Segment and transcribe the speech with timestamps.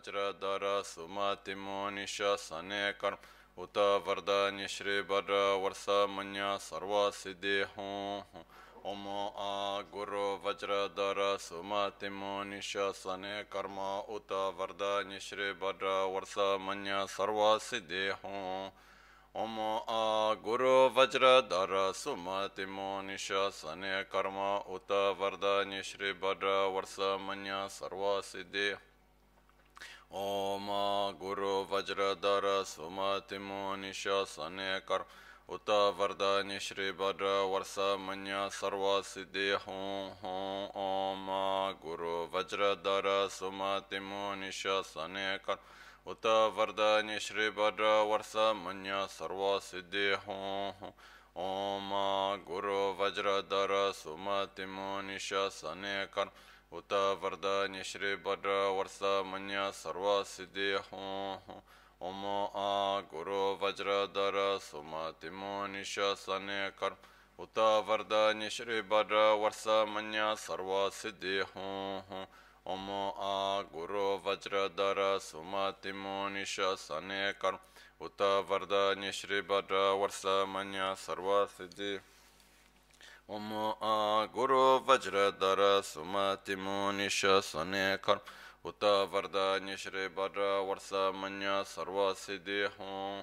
[0.00, 3.16] وجر در سم تم نیش سنے کرم
[3.56, 8.20] ات ورد نیشری بدر ورس منیہ سرو سوں
[8.84, 16.38] ام آ گرو وزر در سم تم نیش سن کرم ات وردا نیشری بدر وس
[16.60, 26.12] منیہ سرو سم آ گرو وزر در سم تیم نیش سنے کرم ات وردا نیشری
[26.12, 28.36] بدر ورس منہ سرو س
[30.13, 30.67] ओम
[31.19, 35.05] गुरु वज्रधर सुमतिमो निशासने कर
[35.49, 41.27] उत वरदान्य श्री भद्र वर्ष मन्य सर्व सिद्धि हों हों ओम
[41.83, 45.57] गुरु वज्रधर सुमतिमो निशासने कर
[46.07, 46.25] उत
[46.57, 50.91] वरदान्य श्री भद्र वर्ष मन्य सर्व सिद्धि हों हों
[51.37, 51.89] ओम
[52.47, 56.29] गुरु वज्रधर सुमतिमो निशासने कर
[56.71, 61.59] उत वरदान्य श्री भद्र वर्ष मन्य सर्व सिद्धि हों
[62.01, 62.23] ओम
[62.57, 66.97] आ गुरु वज्रधर सुमतिमो निशासने कर
[67.39, 72.25] उत वरदान्य श्री भद्र वर्ष मन्य सर्व सिद्धि हों
[72.65, 72.89] ओम
[73.21, 77.59] आ गुरु वज्रधर सुमतिमो निशासने कर
[78.01, 79.83] उत वरदान्य श्री भद्र
[83.34, 88.18] ام آ گرو وزر در سمتی می شنے کرم
[88.64, 93.22] ات وردا نی شری بر ور ور ورش منہ سرو سوں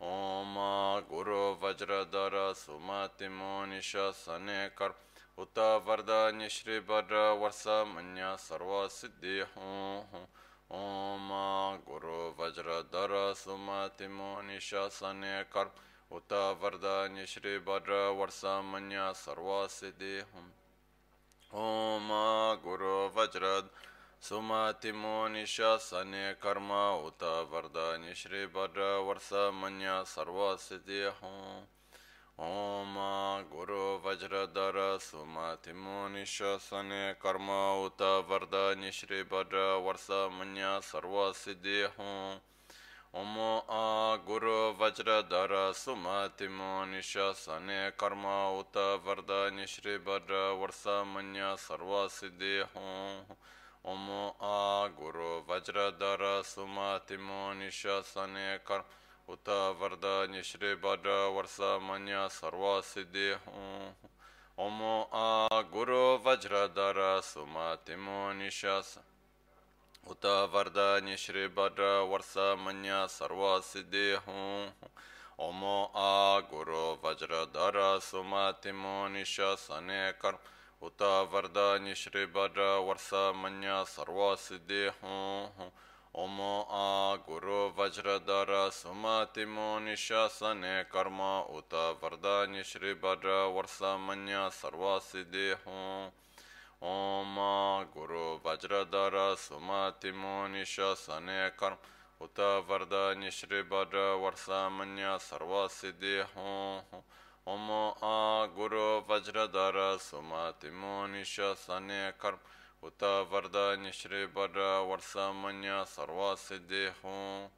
[0.00, 3.80] ہوم آ گرو وزر در سما تم ن
[4.24, 5.07] سنے كرم
[5.38, 11.30] ات ورد نیشری بر وس منیہ سرو سی ہوم
[11.86, 15.46] گرو وزر در سمتی می شا سر
[16.10, 20.44] ات ورد نیشری بر وس منیہ سروسی دھیاں
[22.64, 23.44] گرو وجر
[24.20, 31.77] سمتی می شا سن کرم ات ورد نی بر وس منہ سروس دیہوں
[32.39, 32.95] ओम
[33.49, 37.49] गुरु वज्रधर सुमतिमो निशासने कर्म
[37.81, 42.39] उत वरदान्य श्री भद्र वर्ष मन्य सर्व सिद्धि हों
[43.15, 43.37] ओम
[43.71, 48.25] आ गुरु वज्रधर सुमतिमो निशासने कर्म
[48.59, 53.37] उत वरदान्य श्री भद्र वर्ष मन्य सर्व सिद्धि हों
[53.85, 54.09] ओम
[54.43, 58.96] आ गुरु वज्रधर सुमतिमो निशासने कर्म
[59.27, 59.49] उत
[59.79, 63.93] वरदान्य श्री भद्र वर्ष मन्य सर्व सिद्धि हों
[64.57, 64.81] ओम
[65.15, 68.97] आ गुरु वज्रधर सुमतिमो निशास
[70.05, 74.57] उत वरदान्य श्री भद्र वर्ष मन्य सर्व सिद्धि हों
[75.39, 75.63] ओम
[75.99, 80.37] आ गुरु वज्रधर सुमतिमो निशासने कर
[80.81, 85.69] उत वरदान्य श्री भद्र वर्ष मन्य सर्व सिद्धि हों
[86.15, 86.39] ओम
[86.71, 91.21] आ गुरु वज्रधर सुमतिमो निशासने कर्म
[91.51, 95.95] उत वरदान्य श्री भद्र वर्ष मन्य सर्व सिद्धि हों
[96.85, 97.35] ओम
[97.93, 102.39] गुरु वज्रधर सुमतिमो निशासने कर्म उत
[102.69, 107.01] वरदान्य श्री भद्र वर्ष मन्य सर्व सिद्धि हों
[107.47, 107.71] ओम
[108.05, 112.51] आ गुरु वज्रधर सुमतिमो निशासने कर्म
[112.82, 117.48] اتا وردہ نشر برا ورسامنیا سروا سدیحوں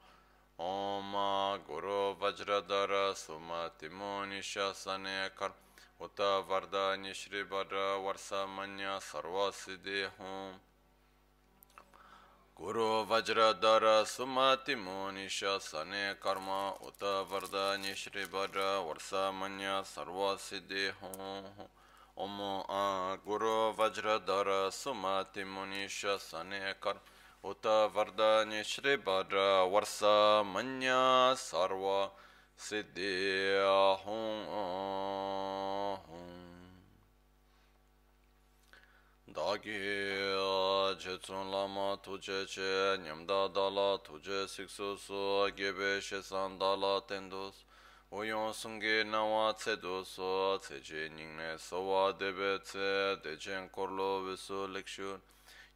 [0.58, 5.50] اوما گرو وجردر سما تیمو نشاسنے کر
[6.04, 10.53] اتا وردہ نشر برا ورسامنیا سروا سدیحوں
[12.59, 21.42] گرو وجردر سما تیمو نشاسنے کرما اتا وردہ نشر برا ورسامنیا سروا سدیحوں
[22.19, 27.01] मन्य सर्व सिद्धि हों ओम आ गुरु वज्रधर सुमति मुनिश सने कर
[27.44, 29.38] उत वरदान्य श्री भद्र
[29.72, 30.00] वर्ष
[30.46, 30.91] मन्य
[31.38, 32.09] सर्व
[32.59, 33.14] सिद्धि
[34.05, 34.46] हों
[39.28, 39.78] दागी
[40.99, 47.66] jetsun lama tuje che nyamda dala tuje siksu su gebe shesan dala tendus
[48.12, 55.21] Oyon sungi nawa tse doso, tse je ningne sowa debe tse, dechen korlo visu lekshun.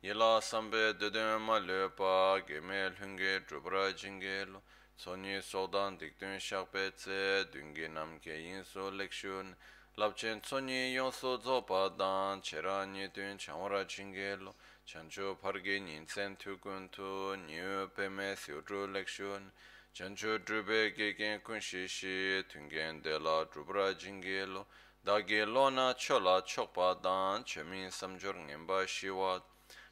[0.03, 4.61] Yela sambe deden ma lepa, geme lhunge drupra jingi lo.
[4.97, 9.55] Soni sodan dikdun shakpe tse, dungi namke yinsu lekshun.
[9.97, 14.53] Lapchen tsoni yonso zopa dan, chera nyedun chamura jingi lo.
[14.85, 19.53] Chanchu pargi ninsen tukun tu, niyu peme siudru lekshun.
[19.95, 24.67] chancho dhrupe keken kunshi shi tungen de la dhrupra jingi lo
[25.07, 29.41] dagi lo na chola chokpa dan chemin samjor ngenpa shiwa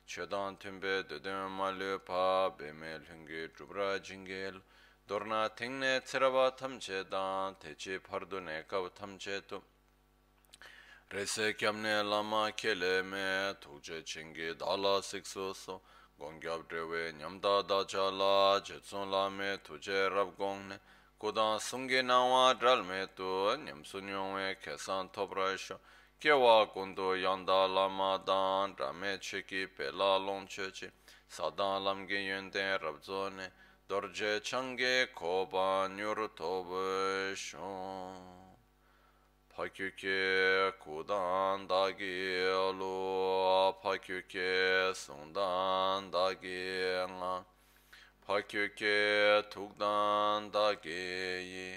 [0.05, 4.61] chodan tumbe dodun ma le pa beme lungi dhrupra jingi lo
[5.07, 9.63] dorna tingne tsiraba tamche dan techi pardu ne kaw tamche tu.
[11.13, 15.81] Rese kyamne lama kele me tukche chingi dala sikso so.
[16.23, 20.79] gongyab drewe nyamda dacha la chetsun la me tuje rab gongne
[21.19, 25.77] kudan sumge nangwa dral me tu nyamsu nyongwe kesan topra isho
[26.21, 30.89] kewa kundu yanda lama dan rame cheki pe la long chechi
[31.29, 33.51] sadan lamge yunde rab zone
[33.89, 38.42] dorje change koba nyur tobe shon.
[39.62, 47.44] Pakyuke kudan dagi alu pakyuke sundan dagi nga
[48.26, 48.99] pakyuke
[49.55, 51.06] tukdan dagi
[51.53, 51.70] yi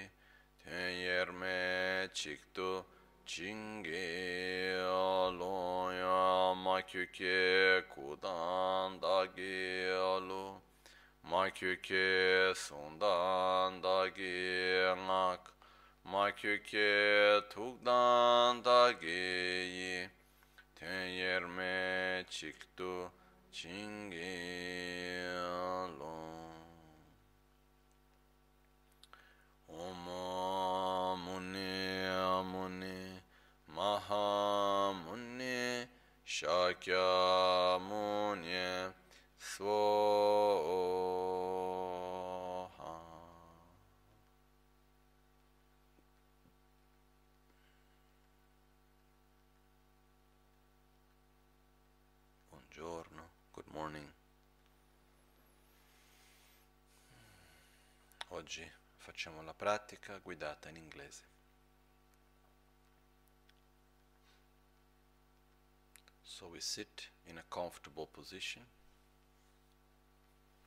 [0.64, 2.82] ten yerme chiktu
[3.24, 10.58] chingi alu ya makyuke kudan dagi alu
[11.22, 14.34] makyuke sundan dagi
[15.06, 15.55] ngak
[16.10, 19.22] ma kyu ke tuk dan da ge
[19.78, 20.08] yi
[20.78, 23.10] ten yer me chik tu
[23.50, 24.12] ching
[25.98, 26.16] lo
[29.82, 30.06] om
[31.24, 31.74] muni
[32.52, 32.98] muni
[33.76, 35.86] maha muni
[36.24, 37.10] shakya
[58.46, 61.24] Oggi facciamo la pratica guidata in inglese.
[66.22, 68.64] So we sit in a comfortable position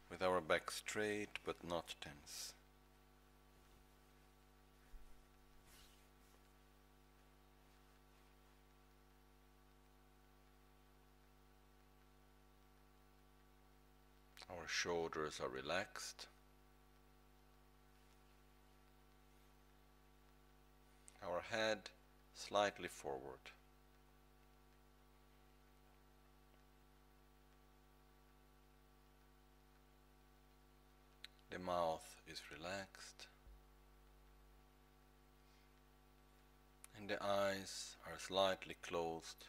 [0.09, 2.53] with our back straight but not tense.
[14.49, 16.27] Our shoulders are relaxed.
[21.23, 21.89] Our head
[22.33, 23.51] slightly forward.
[31.49, 33.27] The mouth is relaxed.
[36.97, 39.47] And the eyes are slightly closed,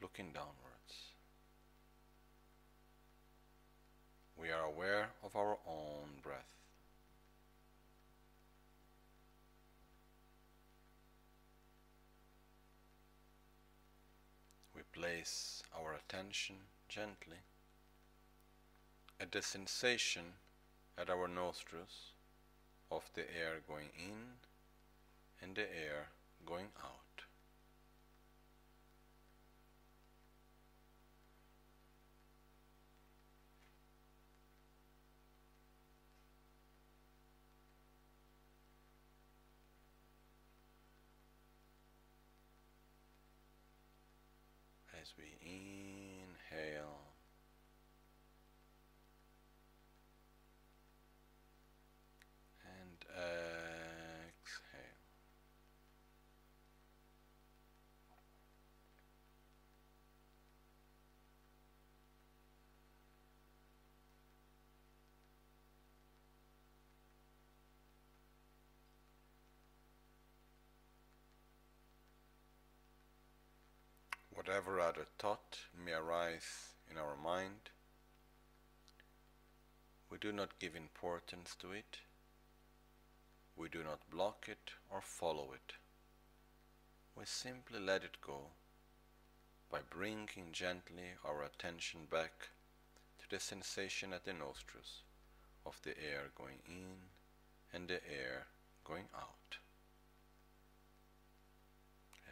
[0.00, 0.70] looking downwards.
[4.40, 6.54] we are aware of our own breath.
[14.74, 16.56] We place our attention
[16.88, 17.38] gently
[19.20, 20.22] at the sensation
[20.98, 22.12] at our nostrils
[22.90, 24.38] of the air going in
[25.42, 26.08] and the air
[26.46, 26.99] going out.
[45.10, 47.00] As we inhale
[52.64, 53.04] and
[54.32, 54.90] exhale.
[74.50, 77.70] Whatever other thought may arise in our mind,
[80.10, 81.98] we do not give importance to it,
[83.54, 85.74] we do not block it or follow it.
[87.16, 88.46] We simply let it go
[89.70, 92.48] by bringing gently our attention back
[93.20, 95.04] to the sensation at the nostrils
[95.64, 96.96] of the air going in
[97.72, 98.48] and the air
[98.82, 99.58] going out.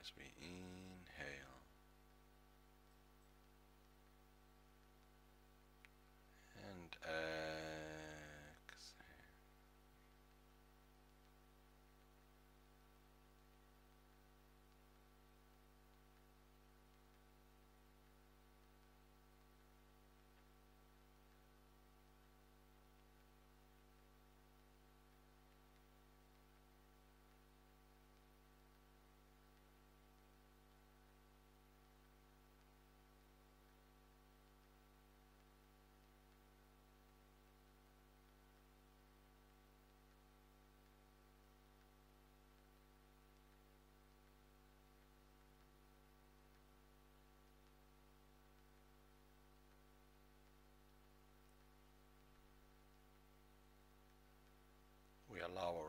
[0.01, 0.88] As we inhale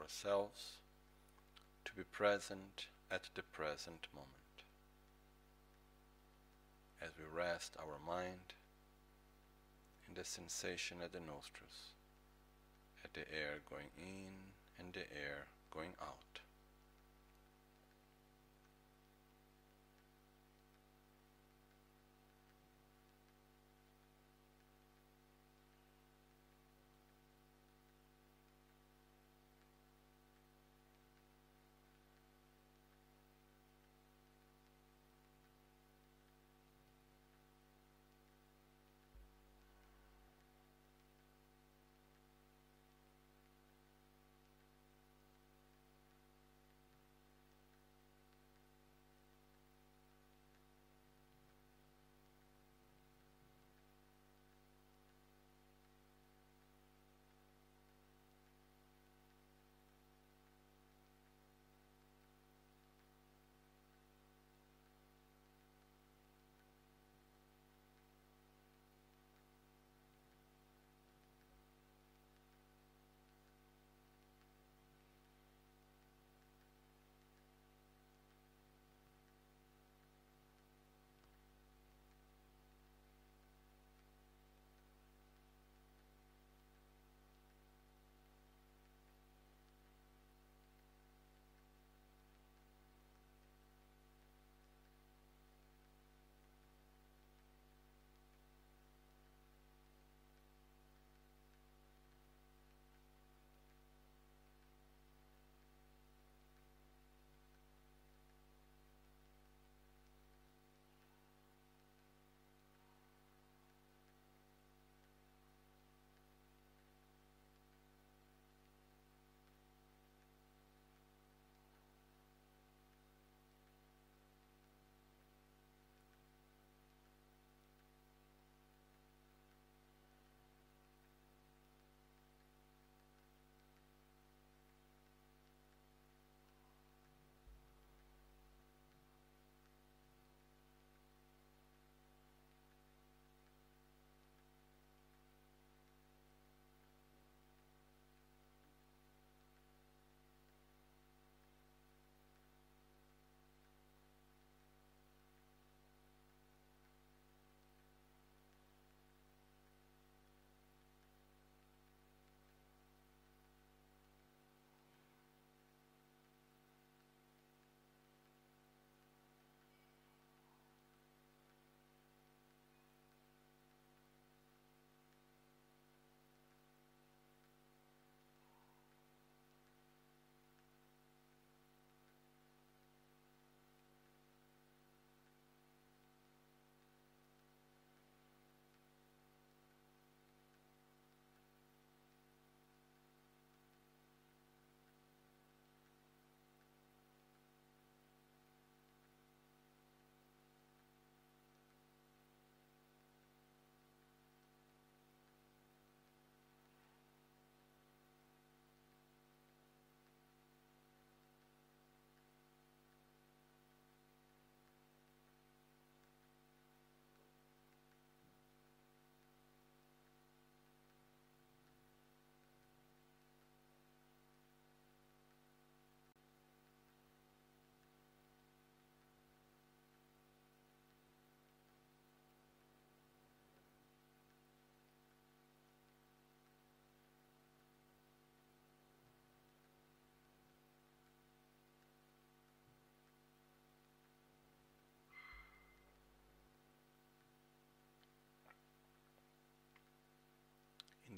[0.09, 0.77] ourselves
[1.85, 4.33] to be present at the present moment.
[6.99, 8.53] As we rest our mind
[10.07, 11.93] in the sensation at the nostrils,
[13.03, 14.33] at the air going in
[14.79, 16.39] and the air going out.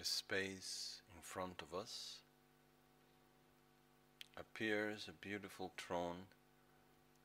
[0.01, 2.21] The space in front of us
[4.35, 6.25] appears a beautiful throne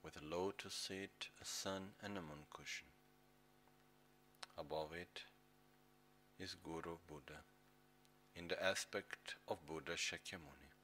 [0.05, 2.89] with a lotus seat, a sun, and a moon cushion.
[4.59, 5.23] Above it
[6.39, 7.41] is Guru Buddha
[8.35, 10.75] in the aspect of Buddha Shakyamuni.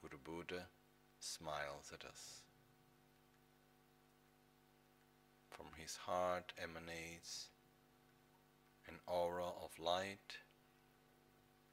[0.00, 0.68] Guru Buddha
[1.20, 2.40] smiles at us.
[5.50, 7.48] From his heart emanates
[8.88, 10.38] an aura of light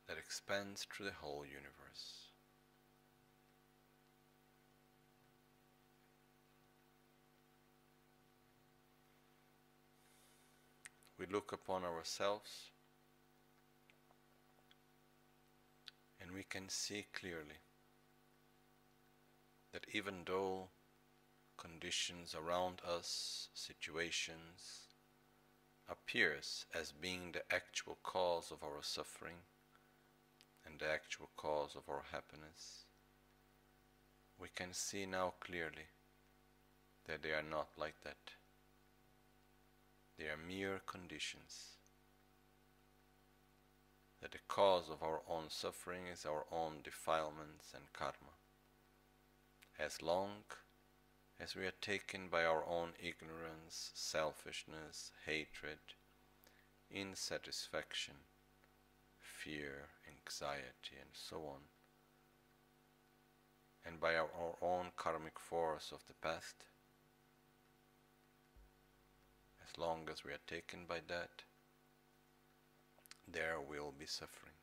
[0.08, 2.30] that expands through the whole universe.
[11.18, 12.72] We look upon ourselves
[16.20, 17.62] and we can see clearly
[19.72, 20.70] that even though
[21.58, 24.93] conditions around us, situations,
[25.94, 29.46] appears as being the actual cause of our suffering
[30.66, 32.86] and the actual cause of our happiness,
[34.40, 35.88] we can see now clearly
[37.08, 38.34] that they are not like that.
[40.18, 41.78] They are mere conditions.
[44.22, 48.34] That the cause of our own suffering is our own defilements and karma.
[49.78, 50.44] As long
[51.44, 55.80] as we are taken by our own ignorance, selfishness, hatred,
[56.90, 58.14] insatisfaction,
[59.20, 61.60] fear, anxiety, and so on,
[63.86, 66.64] and by our, our own karmic force of the past,
[69.70, 71.42] as long as we are taken by that,
[73.28, 74.54] there will be suffering.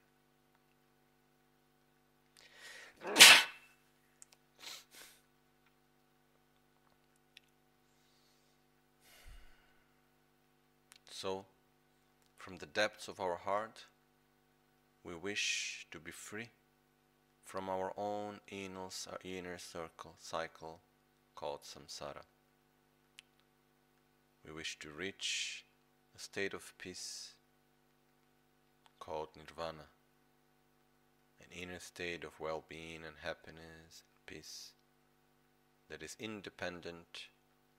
[11.23, 11.45] So,
[12.39, 13.85] from the depths of our heart,
[15.05, 16.49] we wish to be free
[17.45, 20.81] from our own inner, circle cycle
[21.35, 22.23] called samsara.
[24.47, 25.67] We wish to reach
[26.17, 27.35] a state of peace
[28.99, 29.89] called nirvana,
[31.39, 34.71] an inner state of well being and happiness and peace
[35.91, 37.29] that is independent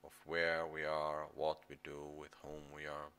[0.04, 3.10] of where we are, what we do, with whom we are.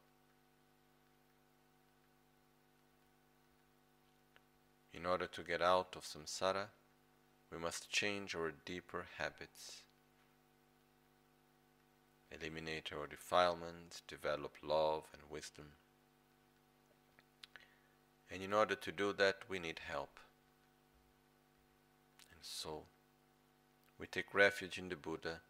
[4.95, 6.67] In order to get out of samsara,
[7.51, 9.83] we must change our deeper habits,
[12.31, 15.67] eliminate our defilements, develop love and wisdom.
[18.31, 20.21] And in order to do that, we need help.
[22.31, 22.85] And so,
[23.99, 25.41] we take refuge in the Buddha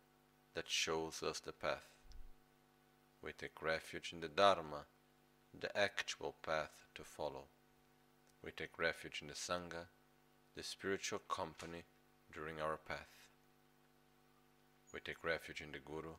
[0.54, 1.88] that shows us the path.
[3.22, 4.86] We take refuge in the Dharma,
[5.58, 7.44] the actual path to follow
[8.44, 9.86] we take refuge in the Sangha,
[10.56, 11.84] the spiritual company
[12.32, 13.28] during our path.
[14.92, 16.14] We take refuge in the Guru,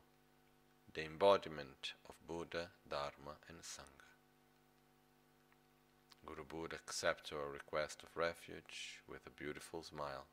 [0.92, 4.14] the embodiment of Buddha, Dharma, and Sangha.
[6.26, 10.24] Guru Buddha accepts our request of refuge with a beautiful smile.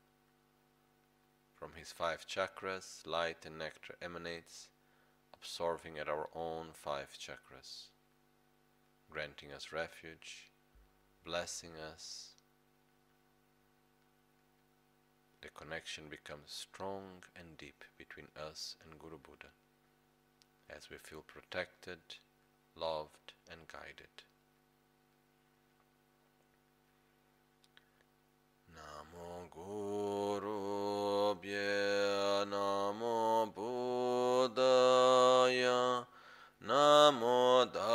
[1.54, 4.68] From his five chakras, light and nectar emanates,
[5.34, 7.88] absorbing at our own five chakras,
[9.10, 10.51] granting us refuge
[11.24, 12.30] blessing us,
[15.40, 19.52] the connection becomes strong and deep between us and Guru Buddha
[20.74, 21.98] as we feel protected,
[22.76, 24.24] loved, and guided.
[28.74, 33.52] Namo Guru Bhye Namo
[34.56, 34.96] Buddhaya
[36.66, 37.91] Namo Dharmaya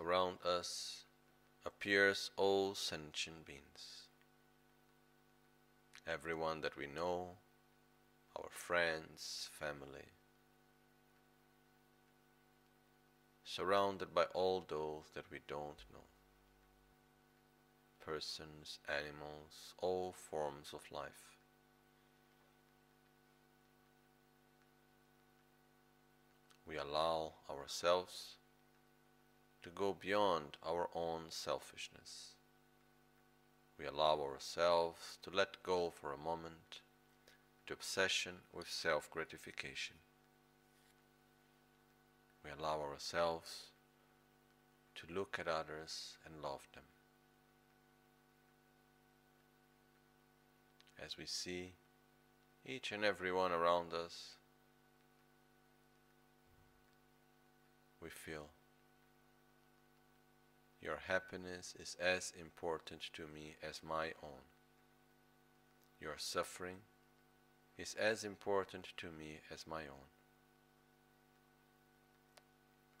[0.00, 1.04] around us
[1.64, 4.08] appears all sentient beings.
[6.06, 7.36] Everyone that we know,
[8.36, 10.08] our friends, family,
[13.44, 16.06] surrounded by all those that we don't know.
[18.04, 21.36] Persons, animals, all forms of life.
[26.66, 28.37] We allow ourselves
[29.78, 32.34] go beyond our own selfishness.
[33.78, 36.80] We allow ourselves to let go for a moment
[37.66, 39.96] to obsession with self gratification.
[42.44, 43.66] We allow ourselves
[44.96, 46.84] to look at others and love them.
[51.04, 51.74] As we see
[52.66, 54.34] each and every one around us,
[58.02, 58.48] we feel
[60.80, 64.46] your happiness is as important to me as my own.
[66.00, 66.78] Your suffering
[67.76, 70.10] is as important to me as my own.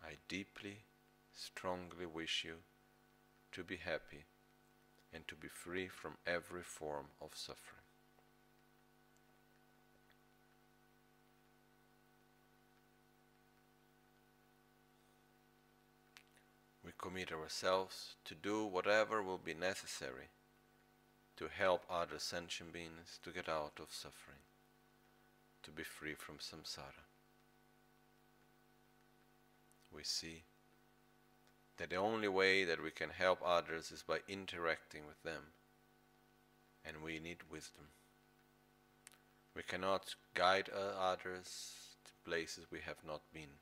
[0.02, 0.78] I deeply,
[1.34, 2.56] strongly wish you
[3.52, 4.24] to be happy
[5.12, 7.82] and to be free from every form of suffering.
[16.84, 20.28] We commit ourselves to do whatever will be necessary
[21.36, 24.42] to help other sentient beings to get out of suffering,
[25.62, 27.06] to be free from samsara.
[29.94, 30.42] We see
[31.76, 35.52] that the only way that we can help others is by interacting with them,
[36.84, 37.84] and we need wisdom.
[39.54, 43.60] We cannot guide others to places we have not been.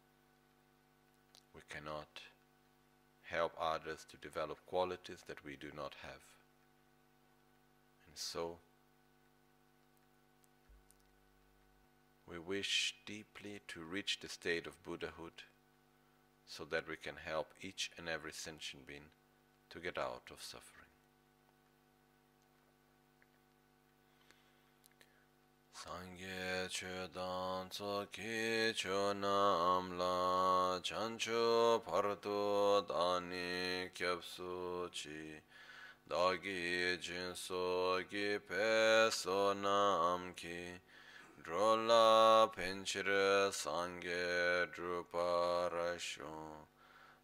[1.54, 2.20] We cannot
[3.30, 6.22] help others to develop qualities that we do not have.
[8.06, 8.58] And so,
[12.28, 15.42] we wish deeply to reach the state of Buddhahood
[16.46, 19.10] so that we can help each and every sentient being
[19.70, 20.75] to get out of suffering.
[25.76, 34.88] sangye che dan tso ki cho nam la chan cho par tu dani kyab su
[34.90, 35.38] chi.
[36.08, 40.80] Dagi jin so gi pe so nam ki.
[41.44, 46.64] Drola penchir sangye drupa rasho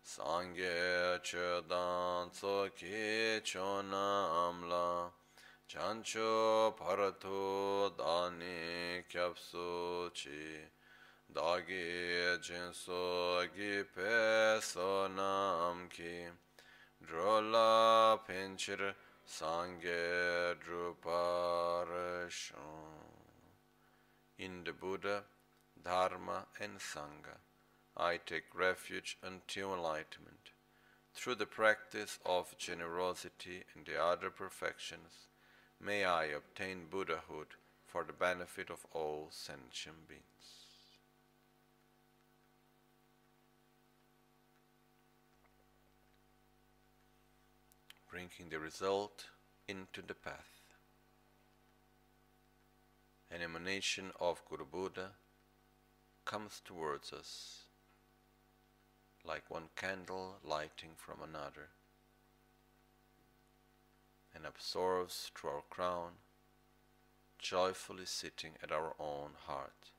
[0.05, 5.22] sangye che dan tso ki cho nam la.
[5.73, 10.69] Chancho paratu dani kyapsu chi
[11.33, 16.29] dagi jinso gi peso nam ki
[17.03, 18.95] drola pinchir
[19.27, 22.53] sangye druparashon
[24.37, 25.25] in the Buddha,
[25.83, 27.39] Dharma, and Sangha.
[27.97, 30.51] I take refuge until enlightenment.
[31.15, 35.32] Through the practice of generosity and the other perfections,
[35.85, 37.49] may I obtain Buddhahood
[37.87, 40.23] for the benefit of all sentient beings.
[48.11, 49.27] Bringing the result
[49.67, 50.53] into the path
[53.35, 55.09] an emanation of Guru Buddha
[56.27, 57.63] comes towards us
[59.25, 61.69] like one candle lighting from another
[64.35, 66.13] and absorbs through our crown,
[67.39, 69.91] joyfully sitting at our own heart.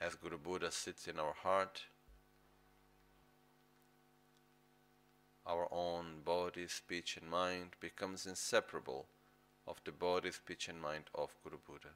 [0.00, 1.84] As Guru Buddha sits in our heart,
[5.46, 9.06] our own body, speech, and mind becomes inseparable
[9.66, 11.94] of the body, speech, and mind of Guru Buddha.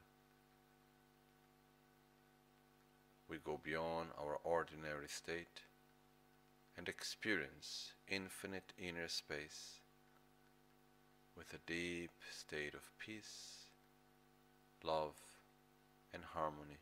[3.27, 5.61] We go beyond our ordinary state
[6.77, 9.80] and experience infinite inner space
[11.41, 13.65] with a deep state of peace,
[14.83, 15.15] love,
[16.13, 16.77] and harmony.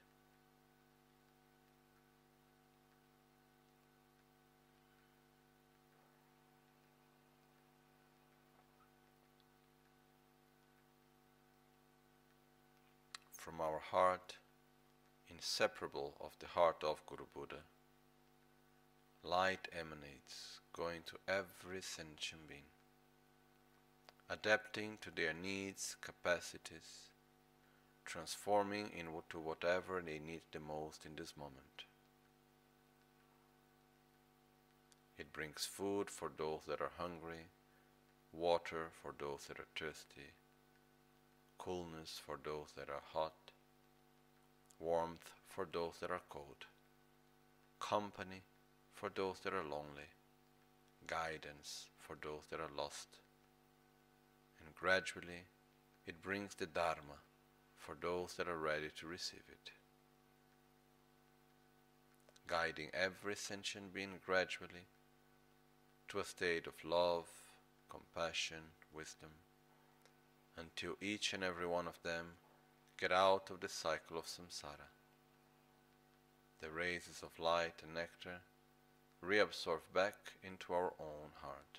[13.32, 14.36] from our heart,
[15.30, 17.62] inseparable of the heart of Guru Buddha,
[19.24, 22.70] light emanates, going to every sentient being,
[24.32, 27.10] adapting to their needs, capacities,
[28.06, 31.86] transforming into whatever they need the most in this moment.
[35.18, 37.48] It brings food for those that are hungry,
[38.32, 40.34] water for those that are thirsty,
[41.58, 43.52] coolness for those that are hot,
[44.80, 46.68] warmth for those that are cold,
[47.80, 48.44] company
[48.94, 50.10] for those that are lonely,
[51.08, 53.18] guidance for those that are lost.
[54.80, 55.44] Gradually
[56.08, 57.20] it brings the Dharma
[57.76, 59.72] for those that are ready to receive it.
[62.48, 64.88] Guiding every sentient being gradually
[66.08, 67.28] to a state of love,
[67.90, 69.32] compassion, wisdom
[70.56, 72.38] until each and every one of them
[72.98, 74.90] get out of the cycle of samsara.
[76.62, 78.40] The rays of light and nectar
[79.22, 81.79] reabsorb back into our own heart.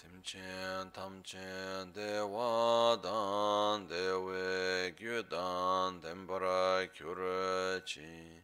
[0.00, 8.40] simchen tamchen dewa dan dewe gyudan dembara kyurachi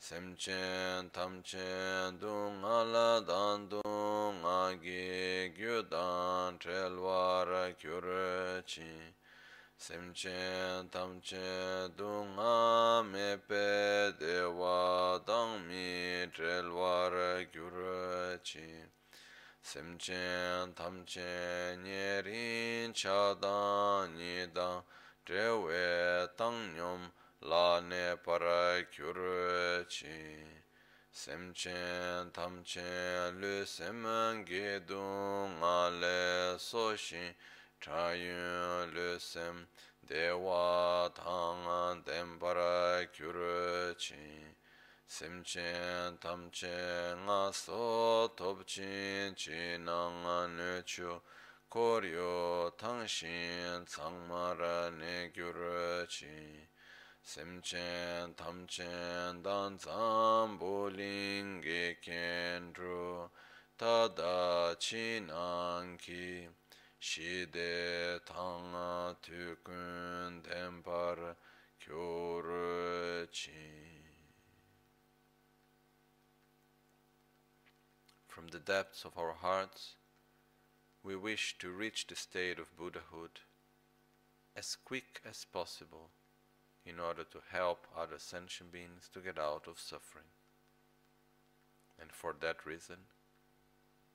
[0.00, 9.14] semchen tamchen dungala dan dungagi gyudan trelwara kyurachi
[9.78, 18.97] semchen tamchen dunga mepe dewa dangmi trelwara kyurachi
[19.68, 24.82] semchen tamchen nyerin chadan nidang
[25.26, 30.40] trewe tangnyom la ne para kyur chi.
[31.12, 37.34] Semchen tamchen lu semen gedung ale so shin
[37.78, 39.66] chayun lu sem
[40.08, 44.57] dewa tang den para kyur chi.
[45.08, 51.20] simchen tamchen nga so topchen chi na nga ne chu.
[51.70, 56.68] Koryo tangshin tsangmara ne gyur chi
[57.24, 63.30] simchen tamchen dan tsam boling ge kendru
[63.78, 66.48] tada chi nang ki.
[67.00, 71.36] Shide tanga tukun tempar
[71.80, 73.97] gyur chi
[78.38, 79.96] from the depths of our hearts,
[81.02, 83.40] we wish to reach the state of Buddhahood
[84.54, 86.10] as quick as possible
[86.86, 90.30] in order to help other sentient beings to get out of suffering.
[92.00, 92.98] And for that reason,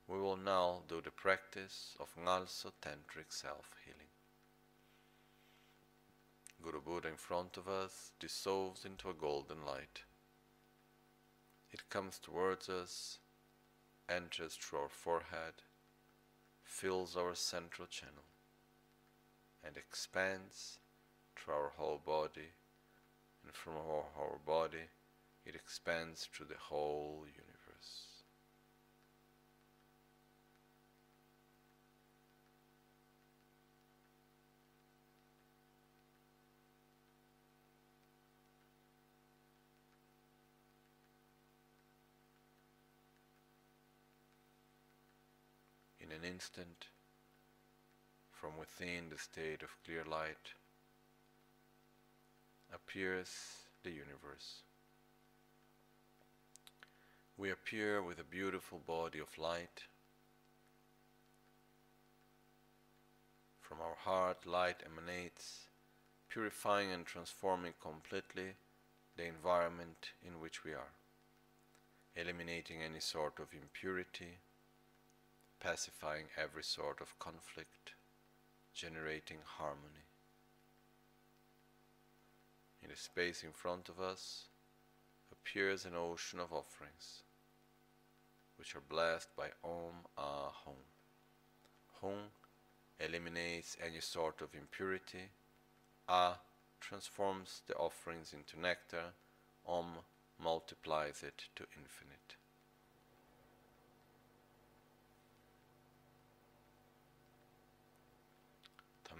[0.08, 4.14] we will now do the practice of Ngalso Tantric self healing.
[6.64, 10.04] Guru Buddha in front of us dissolves into a golden light.
[11.74, 13.18] It comes towards us
[14.10, 15.54] enters through our forehead,
[16.64, 18.26] fills our central channel,
[19.66, 20.80] and expands
[21.36, 22.52] through our whole body,
[23.44, 24.90] and from our whole body
[25.46, 27.53] it expands through the whole universe.
[46.12, 46.88] An instant,
[48.32, 50.54] from within the state of clear light,
[52.74, 53.30] appears
[53.84, 54.62] the universe.
[57.38, 59.84] We appear with a beautiful body of light.
[63.62, 65.68] From our heart, light emanates,
[66.30, 68.54] purifying and transforming completely
[69.18, 70.94] the environment in which we are,
[72.16, 74.38] eliminating any sort of impurity
[75.64, 77.94] pacifying every sort of conflict,
[78.74, 80.04] generating harmony.
[82.82, 84.48] In the space in front of us
[85.32, 87.24] appears an ocean of offerings,
[88.58, 90.76] which are blessed by Om Ah Hum.
[92.02, 92.20] Hum
[93.00, 95.30] eliminates any sort of impurity.
[96.10, 96.40] Ah
[96.82, 99.14] transforms the offerings into nectar.
[99.66, 100.00] Om
[100.38, 102.36] multiplies it to infinite.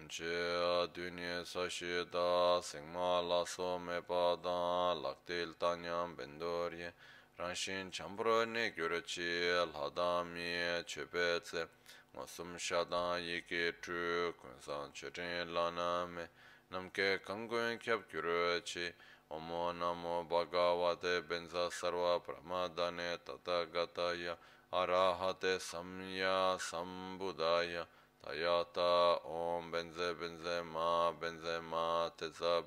[0.08, 6.74] che dunye sa she da singma la so me pa da lak tel tanyam bendor
[6.74, 6.94] ye
[7.38, 11.68] ranshin chambro ne gyur chi la da mi che pe tse.
[12.16, 16.30] Ma sum sha da ye ke tu kun san che ten la na me.
[16.70, 18.94] Nam ke kang gun kyab gyur chi
[19.30, 24.38] omo namo bhagavate benza sarva pramadane tata gataya
[24.72, 27.86] arahate samya sambudaya
[28.24, 32.64] Tayata Om Benze Benze Ma Benze Ma Teza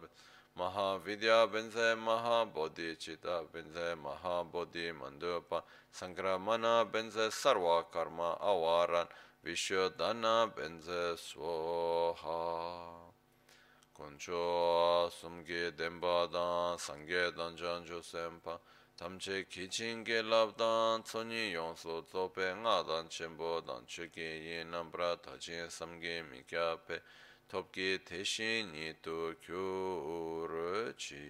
[0.55, 9.09] Maha Vidya Benze Maha Bodhi Chita Benze Maha Bodhi Mandupa Sangramana Benze Sarva Karma Avaran
[9.42, 12.90] Vishodana Benze Swaha
[13.97, 18.59] Kuncho Sumge Dembadan Sangye Danjan Josempa Sempa
[18.96, 21.52] tamche kichin ge labdan tsoni
[22.02, 27.00] tsope nga dan chenpo dan chuki yin nambra tachin samge mikya pe
[27.50, 28.72] teshin
[30.96, 31.26] chi.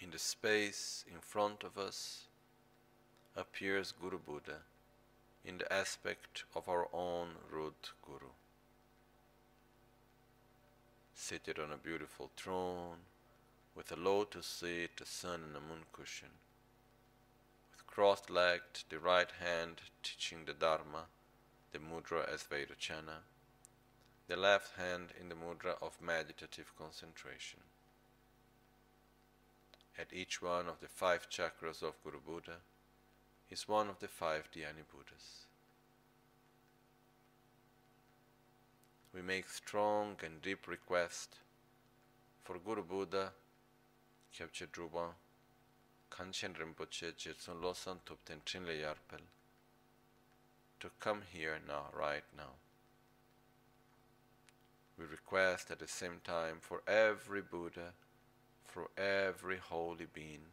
[0.00, 2.26] In the space in front of us
[3.36, 4.58] appears Guru Buddha
[5.44, 8.32] in the aspect of our own root Guru.
[11.14, 12.98] Seated on a beautiful throne
[13.74, 16.28] with a lotus seat, a sun, and a moon cushion.
[17.72, 21.06] With crossed legged, the right hand teaching the Dharma,
[21.72, 23.22] the mudra as Vairocana,
[24.28, 27.60] the left hand in the mudra of meditative concentration.
[29.98, 32.56] At each one of the five chakras of Guru Buddha
[33.50, 35.43] is one of the five Dhyani Buddhas.
[39.14, 41.36] We make strong and deep request
[42.42, 43.30] for Guru Buddha,
[44.34, 45.10] Kyabche Druban,
[46.10, 49.22] Gangchen Rinpoche, Jetsun Losan Tupten Trinle Yarpel,
[50.80, 52.54] to come here now, right now.
[54.98, 57.92] We request at the same time for every Buddha,
[58.64, 60.46] for every holy being,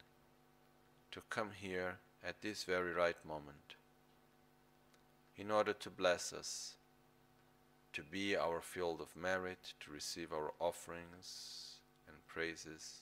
[1.12, 3.76] to come here at this very right moment
[5.36, 6.76] in order to bless us,
[7.93, 11.75] to be our field of merit, to receive our offerings
[12.08, 13.01] and praises,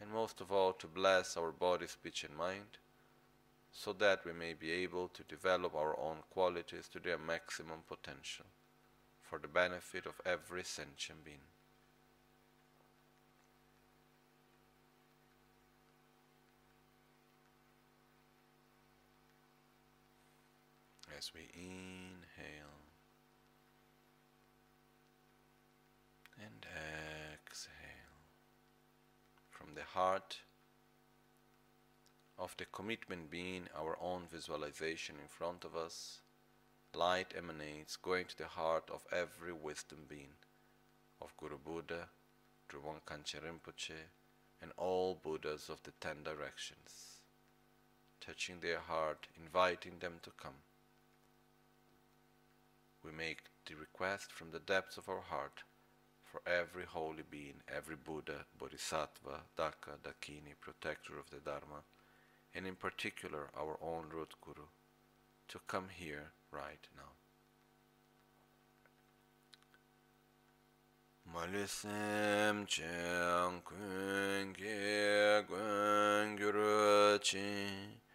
[0.00, 2.78] and most of all to bless our body, speech, and mind,
[3.72, 8.46] so that we may be able to develop our own qualities to their maximum potential
[9.20, 11.38] for the benefit of every sentient being.
[21.16, 22.78] As we inhale
[26.38, 26.66] and
[27.34, 27.72] exhale
[29.50, 30.38] from the heart
[32.36, 36.20] of the commitment being our own visualization in front of us
[36.96, 40.34] light emanates, going to the heart of every wisdom being,
[41.22, 42.08] of Guru Buddha,
[42.68, 44.02] Drupal Gangchen Rinpoche,
[44.60, 47.20] and all Buddhas of the ten directions,
[48.20, 50.58] touching their heart, inviting them to come.
[53.04, 55.62] We make the request from the depths of our heart
[56.30, 61.82] for every holy being, every Buddha, Bodhisattva, Daka, Dakini, protector of the Dharma,
[62.54, 64.66] and in particular our own root Guru,
[65.48, 67.12] to come here right now.
[71.34, 78.07] Malisem chang kun ge gun gyuru chi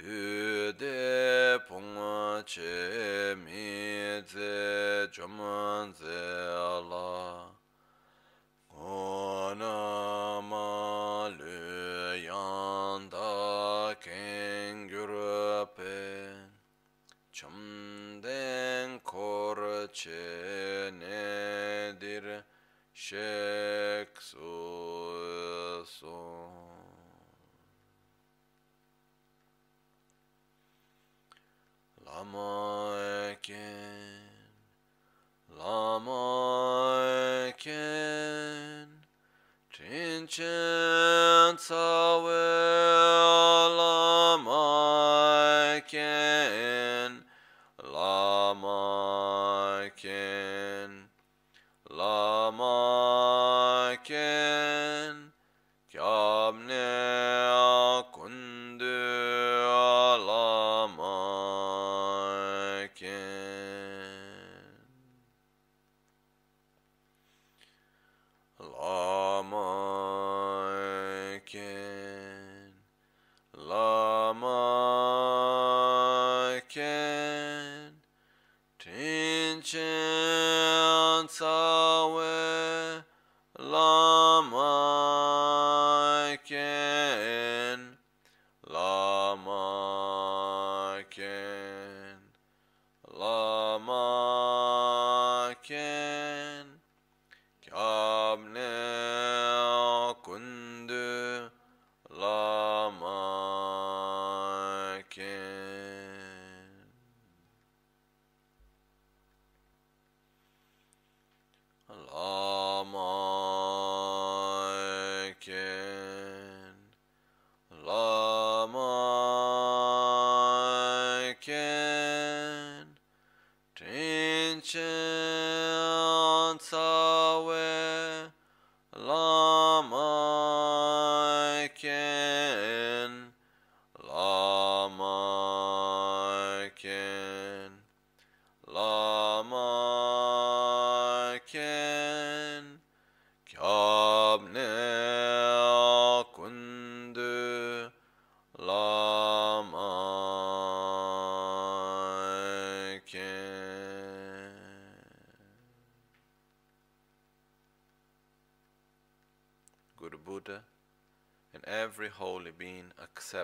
[0.00, 6.20] du de pong che mi ze choman ze
[6.74, 7.52] ala
[8.72, 15.98] ona ma lu yan da ken gyuru pe
[17.30, 20.40] chomden kor che
[32.10, 34.26] lama ken
[35.58, 37.52] lama
[40.26, 42.39] chen tsawe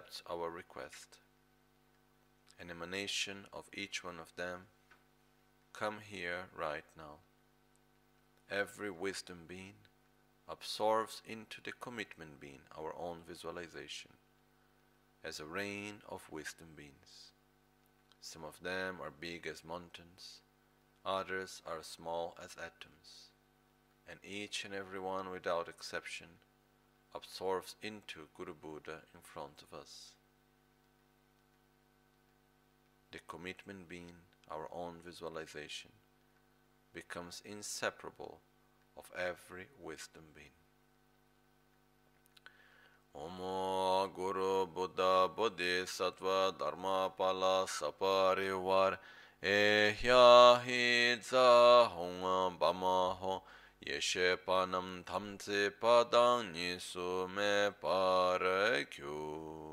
[0.06, 1.18] accepts our request.
[2.60, 4.66] An emanation of each one of them,
[5.72, 7.18] come here right now.
[8.50, 9.74] Every wisdom being
[10.48, 14.12] absorbs into the commitment being our own visualization
[15.24, 17.32] as a rain of wisdom beings.
[18.20, 20.40] Some of them are big as mountains,
[21.04, 23.30] others are small as atoms,
[24.08, 26.28] and each and every one without exception
[27.14, 30.12] absorbs into Guru Buddha in front of us.
[33.12, 34.12] The commitment being
[34.50, 35.90] our own visualization
[36.92, 38.40] becomes inseparable
[38.96, 40.56] of every wisdom being.
[43.16, 48.98] Omo Guru Buddha Bodhisattva Dharma Pala Saparivar
[49.42, 53.40] Ehya Hidza Hong Bama
[53.84, 59.66] Yeshe Panam Padang Nisu Me Parakyu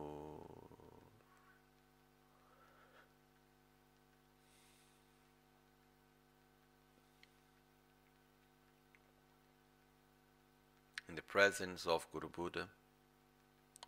[11.13, 12.69] In the presence of Guru Buddha,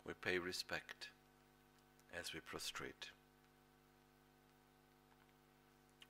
[0.05, 1.09] we pay respect
[2.15, 3.07] as we prostrate.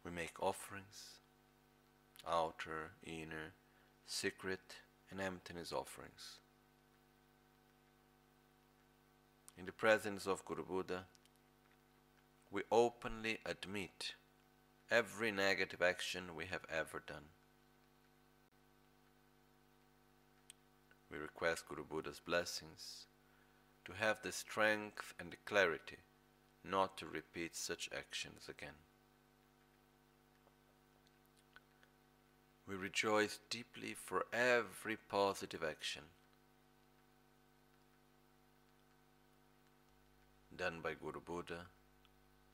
[0.04, 1.20] We make offerings,
[2.28, 3.54] outer, inner,
[4.06, 4.76] secret,
[5.12, 6.40] and emptiness offerings.
[9.58, 11.06] In the presence of Guru Buddha,
[12.52, 14.16] we openly admit
[14.92, 17.30] every negative action we have ever done.
[21.12, 23.06] We request Guru Buddha's blessings
[23.86, 25.98] to have the strength and the clarity
[26.64, 28.85] not to repeat such actions again.
[32.68, 36.02] We rejoice deeply for every positive action
[40.56, 41.68] done by Guru Buddha,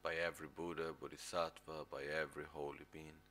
[0.03, 3.21] by every Buddha, Bodhisattva, by every holy being.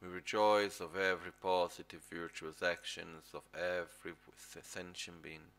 [0.00, 4.14] We rejoice of every positive virtuous actions of every
[4.62, 5.52] sentient being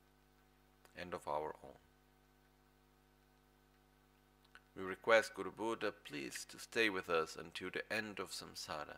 [0.97, 1.79] and of our own.
[4.75, 8.97] We request Guru Buddha please to stay with us until the end of samsara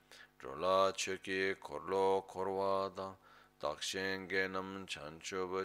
[0.93, 3.15] choki korlo korwa da
[3.61, 4.85] dakshen genam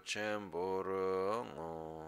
[0.04, 2.02] chemboro ngo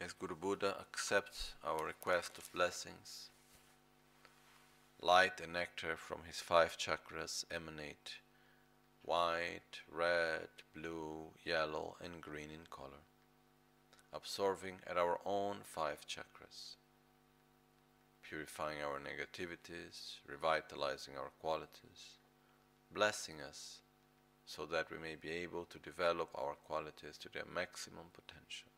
[0.00, 3.30] As Guru Buddha accepts our request of blessings,
[5.00, 8.18] light and nectar from his five chakras emanate
[9.04, 13.04] white, red, blue, yellow, and green in color,
[14.12, 16.76] absorbing at our own five chakras,
[18.22, 22.18] purifying our negativities, revitalizing our qualities,
[22.92, 23.80] blessing us
[24.44, 28.71] so that we may be able to develop our qualities to their maximum potential.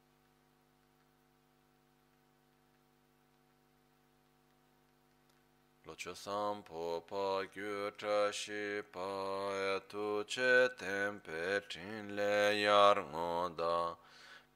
[5.86, 13.94] Locho sampo pa gyutra shi pa tu che tempe chin le yar ngoda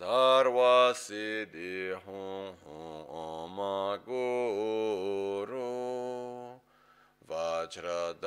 [0.00, 3.60] Sarva Siddhi Hum Hum
[4.06, 5.76] Guru
[7.28, 8.24] Vajradara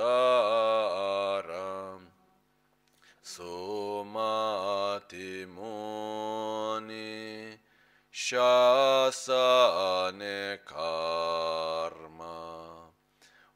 [3.25, 7.57] Sumati Muni
[8.13, 9.17] Shasane
[10.63, 12.37] Karma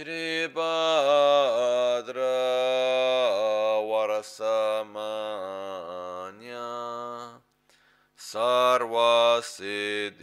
[0.00, 0.56] Shribhadra
[3.84, 4.96] Varasamanya
[8.16, 10.16] Sarvasid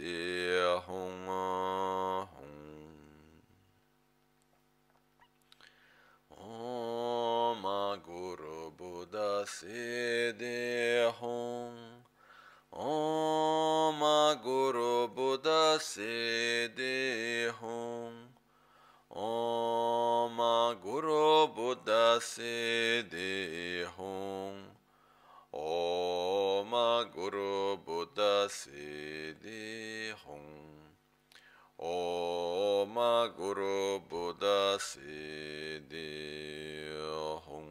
[22.38, 24.54] Buddha Siddhi Hum
[25.52, 30.40] Om Guru Buddha Siddhi Hum
[31.80, 32.94] Om
[33.36, 36.12] Guru Buddha Siddhi
[37.44, 37.66] Hum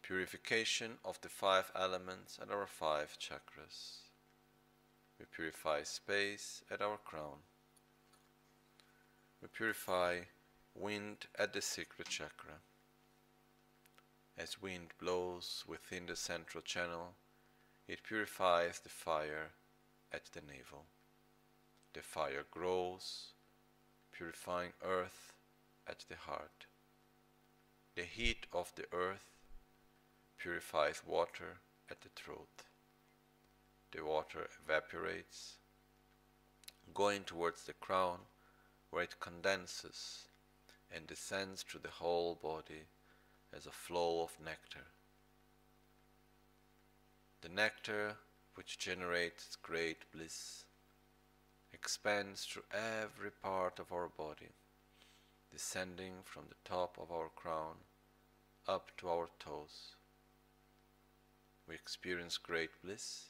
[0.00, 3.98] Purification of the five elements and our five chakras.
[5.18, 7.40] We purify space at our crown.
[9.42, 10.20] We purify
[10.74, 12.60] wind at the secret chakra.
[14.36, 17.14] As wind blows within the central channel,
[17.88, 19.52] it purifies the fire
[20.12, 20.84] at the navel.
[21.92, 23.32] The fire grows,
[24.12, 25.32] purifying earth
[25.86, 26.66] at the heart.
[27.94, 29.30] The heat of the earth
[30.38, 31.58] purifies water
[31.90, 32.64] at the throat.
[33.92, 35.54] The water evaporates,
[36.92, 38.18] going towards the crown
[38.96, 40.24] where it condenses
[40.90, 42.84] and descends through the whole body
[43.54, 44.86] as a flow of nectar.
[47.42, 48.14] The nectar,
[48.54, 50.64] which generates great bliss,
[51.74, 54.48] expands through every part of our body,
[55.52, 57.76] descending from the top of our crown
[58.66, 59.94] up to our toes.
[61.68, 63.26] We experience great bliss,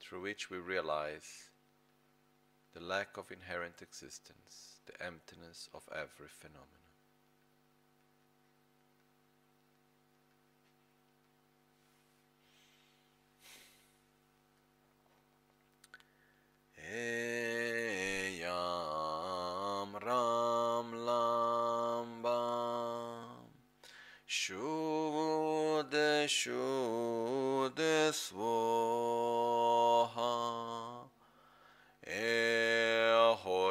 [0.00, 1.50] through which we realize
[2.74, 6.87] the lack of inherent existence, the emptiness of every phenomenon.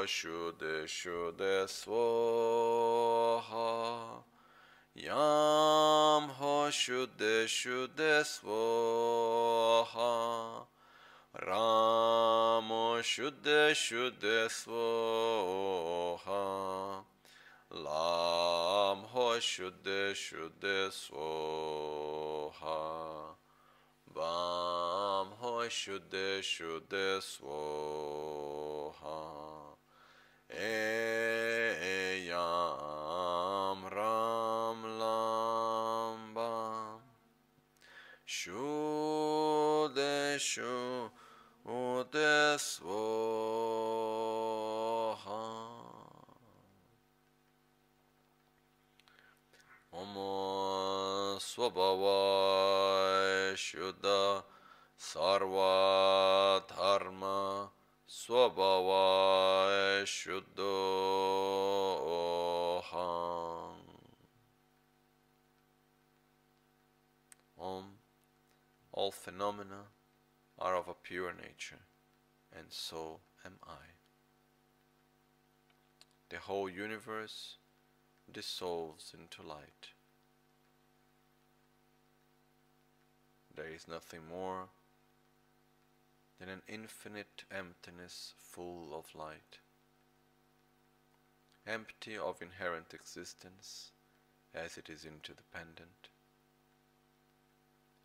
[0.07, 2.23] Shuddhe shuddhe swaha
[4.95, 10.11] Yam ho shuddhe shuddhe swaha
[11.45, 16.43] Ramo shuddhe shuddhe swaha
[17.69, 22.79] Lam ho shuddhe shuddhe swaha
[24.15, 28.16] Bam ho shuddhe shuddhe swaha
[71.07, 71.85] pure nature,
[72.53, 73.95] and so am I.
[76.29, 77.55] The whole universe
[78.29, 79.91] dissolves into light.
[83.55, 84.67] There is nothing more
[86.39, 89.59] than an infinite emptiness full of light,
[91.65, 93.91] empty of inherent existence
[94.53, 96.09] as it is interdependent,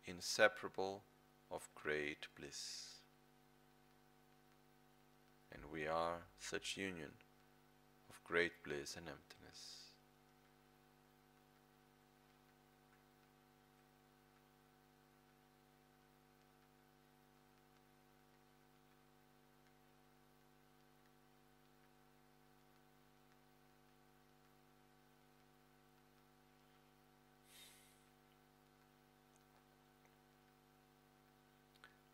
[0.05, 1.03] inseparable
[1.51, 2.92] of great bliss.
[5.53, 7.11] And we are such union
[8.09, 9.79] of great bliss and emptiness.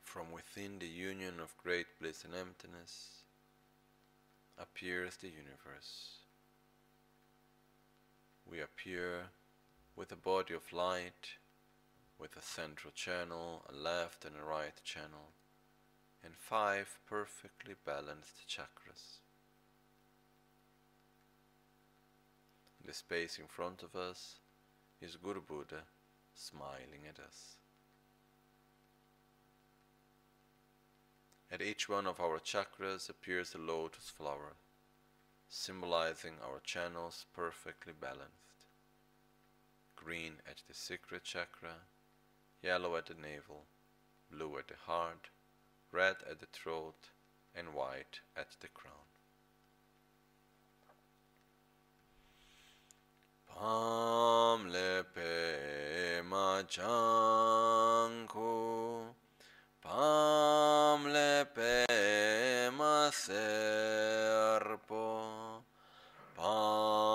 [0.04, 3.20] From within the union of great bliss and emptiness
[4.60, 6.18] appears the universe.
[8.46, 9.28] We appear
[9.96, 11.38] with a body of light,
[12.20, 15.32] with a central channel, a left and a right channel,
[16.24, 19.20] and five perfectly balanced chakras.
[22.82, 24.36] In the space in front of us
[25.02, 25.84] is Guru Buddha
[26.34, 27.59] smiling at us.
[31.52, 34.54] At each one of our chakras appears a lotus flower,
[35.48, 38.68] symbolizing our channels perfectly balanced.
[39.96, 41.88] Green at the secret chakra,
[42.62, 43.66] yellow at the navel,
[44.32, 45.30] blue at the heart,
[45.92, 47.10] red at the throat,
[47.56, 48.94] and white at the crown.
[53.48, 56.62] Pam lepe ma
[59.82, 61.86] chanku Pam lepe
[62.78, 64.34] ma serpo
[66.36, 67.09] Pam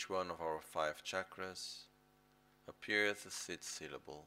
[0.00, 1.80] each one of our five chakras
[2.66, 4.24] appears the sixth syllable,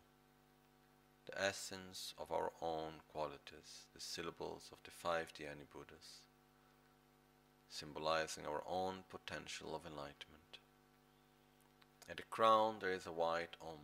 [1.26, 6.22] the essence of our own qualities, the syllables of the five Dhyani Buddhas,
[7.70, 10.60] symbolizing our own potential of enlightenment.
[12.08, 13.80] At the crown there is a white Om,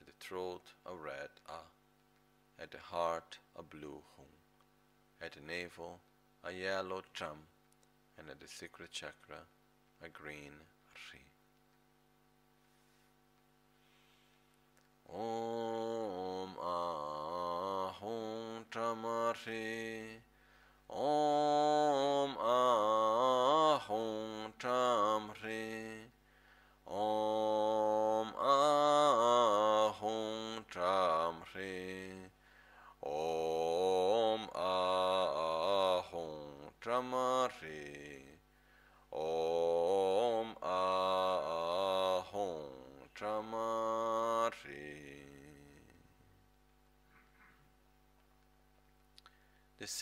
[0.00, 4.26] at the throat a red A, at the heart a blue Hum,
[5.20, 5.98] at the navel
[6.44, 7.48] a yellow Tram,
[8.16, 9.48] and at the secret chakra
[10.00, 10.52] a green
[10.94, 11.18] Sí.
[15.08, 20.20] Om Ahum Chamashi
[20.88, 22.91] Om Ahum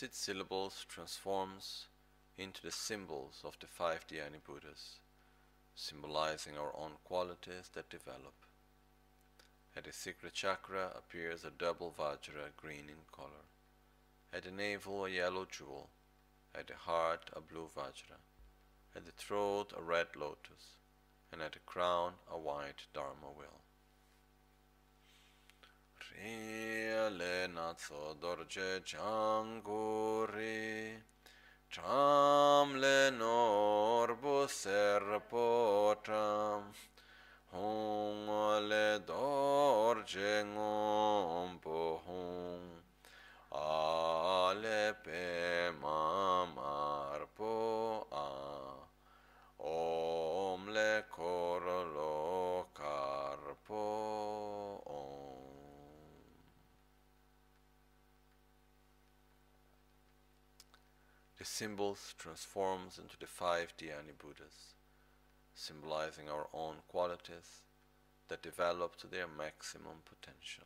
[0.01, 1.85] Six syllables transforms
[2.35, 4.97] into the symbols of the five Dhyani Buddhas,
[5.75, 8.33] symbolizing our own qualities that develop.
[9.77, 13.45] At the secret chakra appears a double Vajra, green in color.
[14.33, 15.89] At the navel, a yellow jewel.
[16.55, 18.17] At the heart, a blue Vajra.
[18.95, 20.77] At the throat, a red lotus.
[21.31, 23.61] And at the crown, a white Dharma wheel.
[27.11, 30.23] Riele natso dorje janguri
[31.69, 35.93] Tram le norbo serpotram
[37.51, 38.29] Hong
[38.69, 42.81] le dorje ngompo hong
[43.51, 47.55] Ale pe mamarpo
[48.11, 48.29] a
[49.59, 53.83] Om le korlo karpo
[54.85, 55.21] om
[61.40, 64.73] The symbols transforms into the five Dhyani Buddhas,
[65.53, 67.61] symbolizing our own qualities
[68.29, 70.63] that develop to their maximum potential.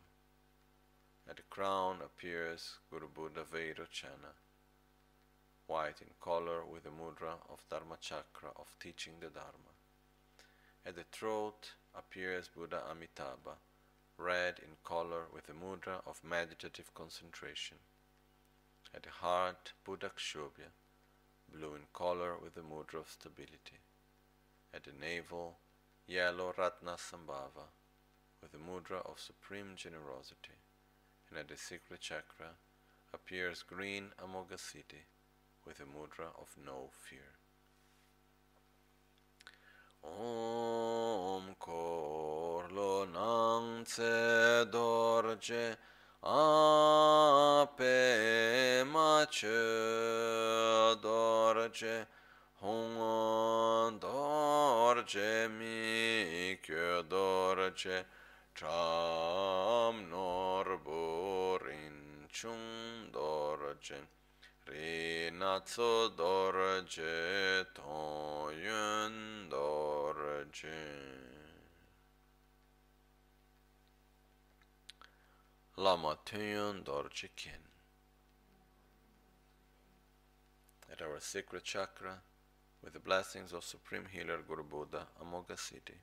[1.28, 4.34] At the crown appears Guru Buddha Vairochana,
[5.66, 9.74] white in color with the mudra of Dharma Chakra of teaching the Dharma.
[10.86, 13.56] At the throat appears Buddha Amitabha,
[14.18, 17.78] red in color with the mudra of meditative concentration.
[18.94, 20.70] At the heart, Buddha Akshobhya,
[21.52, 23.80] blue in color with the mudra of stability.
[24.72, 25.58] At the navel,
[26.06, 27.68] yellow Ratna Sambhava
[28.40, 30.58] with the mudra of supreme generosity.
[31.28, 32.50] And at the secret chakra
[33.12, 35.04] appears green Amoghasiddhi
[35.64, 37.32] with the mudra of no fear.
[40.04, 45.76] Om Korlo Nang Tse Dorje
[46.22, 47.84] Ape
[48.84, 52.06] Mache Dorje
[52.60, 58.04] Hong Dorje Mi Kyo Dorje
[58.54, 61.98] Tram Norburin
[62.32, 64.00] Chung Dorje
[64.66, 70.74] Rinatsu Dorje Toyun Dorje
[75.78, 77.52] Lama Tuyun Dorje Kin
[80.90, 82.22] At our sacred chakra,
[82.82, 85.98] with the blessings of Supreme Healer Guru Buddha Amoghasiddhi,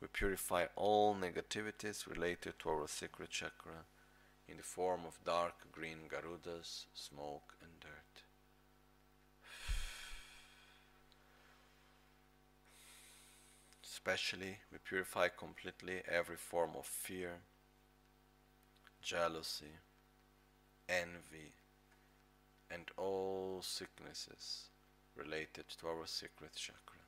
[0.00, 3.84] we purify all negativities related to our sacred chakra
[4.48, 8.22] in the form of dark green garudas, smoke, and dirt.
[13.84, 17.42] Especially, we purify completely every form of fear,
[19.02, 19.74] jealousy,
[20.88, 21.52] envy,
[22.70, 24.68] and all sicknesses
[25.16, 27.00] related to our secret chakra.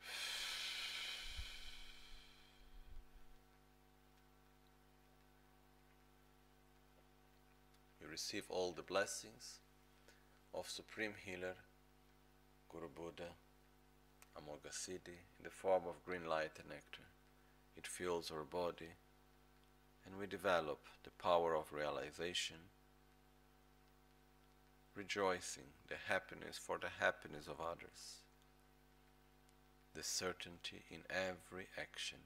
[8.00, 9.60] We receive all the blessings
[10.54, 11.56] of Supreme Healer
[12.70, 13.30] Guru Buddha
[14.36, 17.06] Amoghasiddhi in the form of green light and nectar.
[17.76, 18.90] It fuels our body
[20.06, 22.56] and we develop the power of realization,
[24.94, 28.20] rejoicing the happiness for the happiness of others,
[29.94, 32.18] the certainty in every action,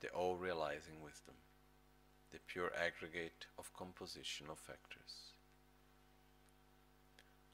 [0.00, 1.34] the all realizing wisdom,
[2.32, 5.32] the pure aggregate of composition of factors.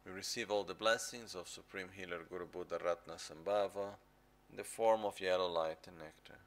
[0.05, 3.95] We receive all the blessings of Supreme Healer Guru Buddha Ratna Sambhava
[4.51, 6.39] in the form of yellow light and nectar.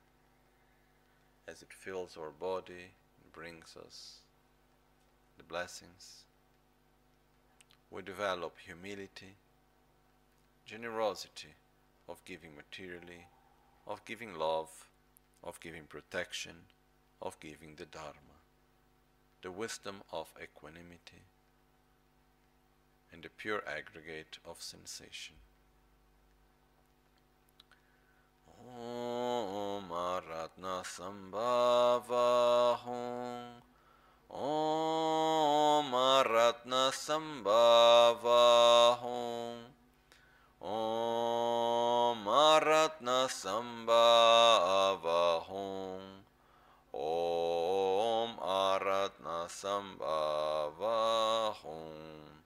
[1.48, 2.92] As it fills our body
[3.24, 4.20] and brings us
[5.36, 6.24] the blessings,
[7.90, 9.36] we develop humility,
[10.64, 11.54] generosity
[12.08, 13.26] of giving materially,
[13.86, 14.88] of giving love,
[15.42, 16.54] of giving protection,
[17.22, 18.40] of giving the Dharma,
[19.42, 21.22] the wisdom of equanimity,
[23.12, 25.36] and the pure aggregate of sensation.
[28.68, 32.78] Om Aratna Sambhava
[34.36, 34.76] Hum
[35.86, 38.44] Om Aratna Sambhava
[39.00, 39.56] Hum
[40.60, 46.24] Om Aratna Sambhava Hum
[46.92, 50.98] Om Aratna Sambhava
[51.62, 52.42] Hum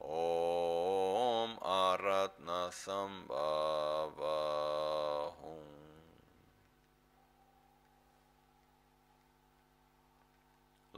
[0.00, 4.38] Om Aratna Sambhava
[5.42, 5.66] Hum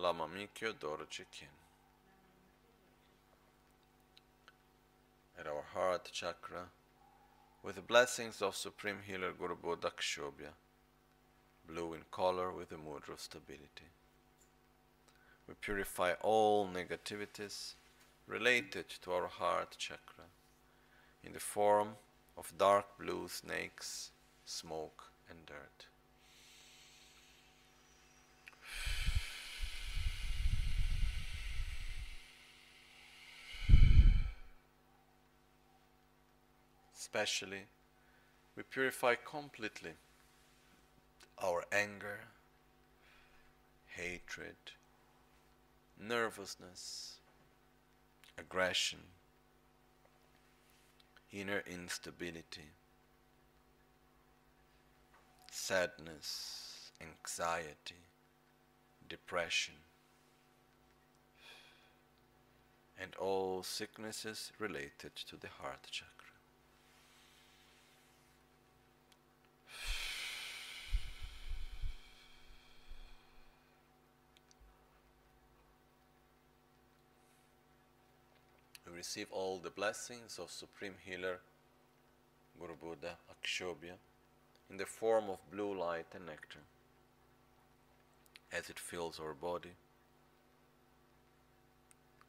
[0.04, 1.48] Lama Dorje Kin
[5.38, 6.66] At our heart chakra,
[7.62, 10.52] with the blessings of Supreme Healer Guru Buddha Akshobhya,
[11.66, 13.88] blue in color with the mudra of stability.
[15.48, 17.72] We purify all negativities
[18.26, 20.26] related to our heart chakra
[21.22, 21.96] in the form
[22.36, 24.10] of dark blue snakes,
[24.44, 25.86] smoke, and dirt.
[37.14, 37.62] Especially,
[38.56, 39.92] we purify completely
[41.40, 42.22] our anger,
[43.86, 44.56] hatred,
[45.96, 47.18] nervousness,
[48.36, 48.98] aggression,
[51.32, 52.72] inner instability,
[55.52, 58.02] sadness, anxiety,
[59.08, 59.74] depression,
[63.00, 66.10] and all sicknesses related to the heart chakra.
[78.83, 81.40] We receive all the blessings of Supreme Healer
[82.58, 83.96] Guru Buddha Akshobhya
[84.70, 86.60] in the form of blue light and nectar
[88.52, 89.72] as it fills our body.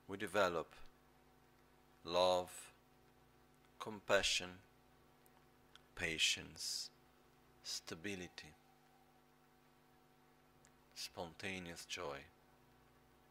[0.07, 0.73] We develop
[2.03, 2.71] love,
[3.79, 4.49] compassion,
[5.95, 6.89] patience,
[7.63, 8.53] stability,
[10.95, 12.19] spontaneous joy,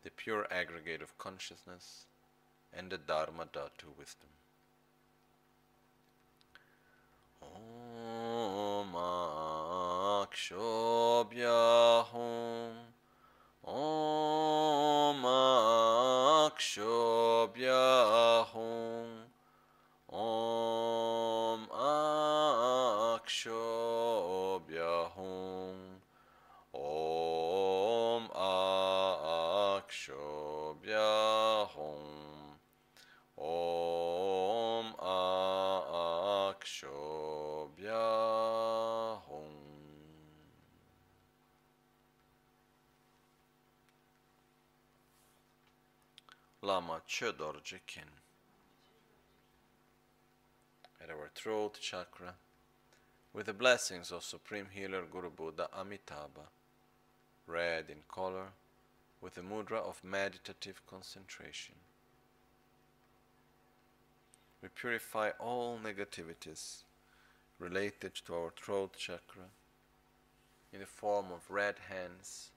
[0.02, 2.06] the pure aggregate of consciousness
[2.76, 4.28] and the Dharma Dhatu wisdom.
[7.42, 8.94] Om
[10.24, 12.72] Akshobhya Hum
[13.64, 15.22] Om
[16.44, 17.84] Akshobhya
[46.74, 48.02] Lama Chodorje Kin.
[51.00, 52.34] At our throat chakra,
[53.32, 56.48] with the blessings of Supreme Healer Guru Buddha Amitabha,
[57.46, 58.48] red in color,
[59.20, 61.76] with the mudra of meditative concentration.
[64.60, 66.82] We purify all negativities
[67.60, 69.46] related to our throat chakra
[70.72, 72.50] in the form of red hands,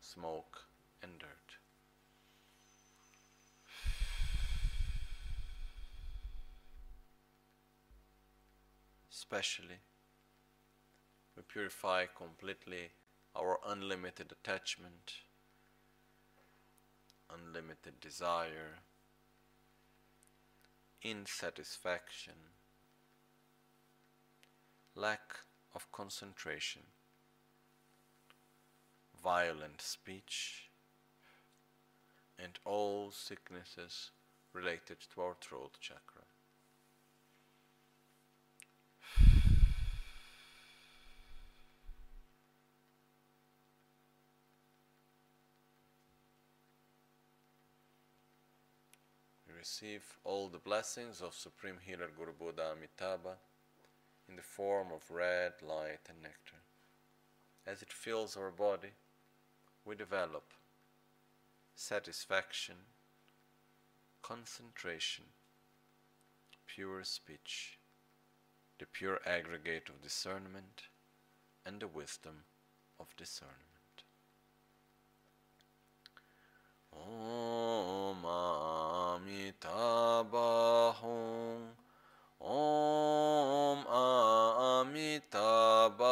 [0.00, 0.62] smoke,
[1.02, 1.59] and dirt.
[9.32, 9.78] Especially,
[11.36, 12.90] we purify completely
[13.36, 15.12] our unlimited attachment,
[17.32, 18.80] unlimited desire,
[21.04, 22.34] insatisfaction,
[24.96, 25.36] lack
[25.76, 26.82] of concentration,
[29.22, 30.70] violent speech,
[32.36, 34.10] and all sicknesses
[34.52, 36.19] related to our throat chakra.
[49.60, 53.36] Receive all the blessings of Supreme Healer Guru Buddha Amitabha
[54.26, 56.62] in the form of red light and nectar.
[57.66, 58.92] As it fills our body,
[59.84, 60.44] we develop
[61.74, 62.76] satisfaction,
[64.22, 65.24] concentration,
[66.66, 67.76] pure speech,
[68.78, 70.84] the pure aggregate of discernment,
[71.66, 72.44] and the wisdom
[72.98, 73.56] of discernment.
[76.94, 78.24] Om
[79.20, 80.96] Amitabha
[82.40, 83.84] Om
[84.80, 86.08] Amitabha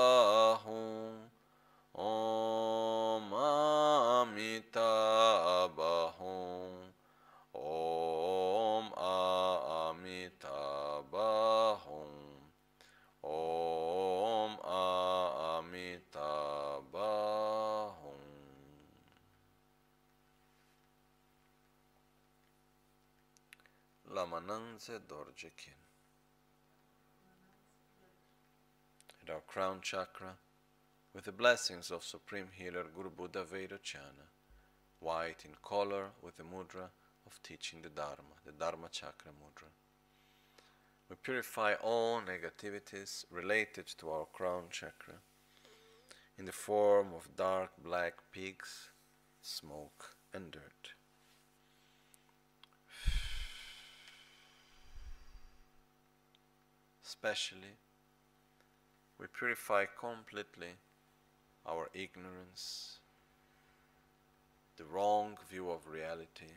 [24.79, 25.51] Lamananze Dorje
[29.23, 30.37] At our crown chakra,
[31.13, 34.29] with the blessings of Supreme Healer Guru Buddha Vairocana,
[35.01, 36.91] white in color with the mudra
[37.27, 39.69] of teaching the Dharma, the Dharma Chakra mudra.
[41.11, 45.15] We purify all negativities related to our crown chakra
[46.37, 48.91] in the form of dark black pigs,
[49.43, 50.98] smoke, and dirt.
[57.21, 57.75] Especially,
[59.19, 60.75] we purify completely
[61.67, 62.99] our ignorance,
[64.77, 66.55] the wrong view of reality,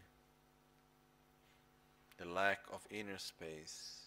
[2.18, 4.01] the lack of inner space,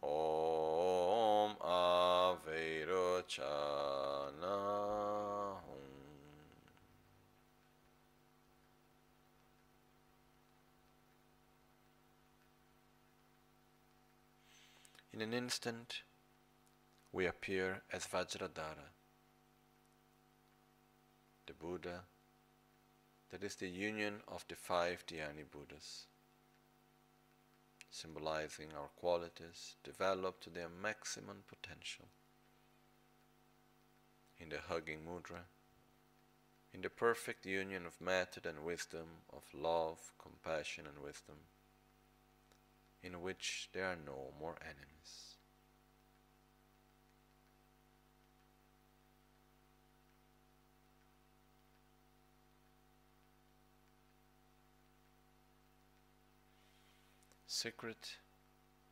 [0.02, 4.56] Om Aveirochana
[5.66, 5.84] Hum
[15.14, 16.02] In an instant,
[17.12, 18.90] we appear as Vajradhara,
[21.46, 22.00] the Buddha
[23.30, 26.06] that is the union of the five Dhyani Buddhas,
[27.92, 32.06] symbolizing our qualities developed to their maximum potential.
[34.40, 35.44] In the hugging mudra,
[36.72, 41.36] in the perfect union of method and wisdom, of love, compassion, and wisdom,
[43.04, 45.36] in which there are no more enemies.
[57.46, 58.16] Secret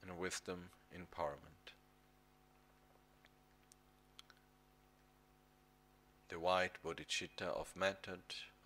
[0.02, 1.72] and wisdom empowerment.
[6.28, 8.20] The white bodhicitta of method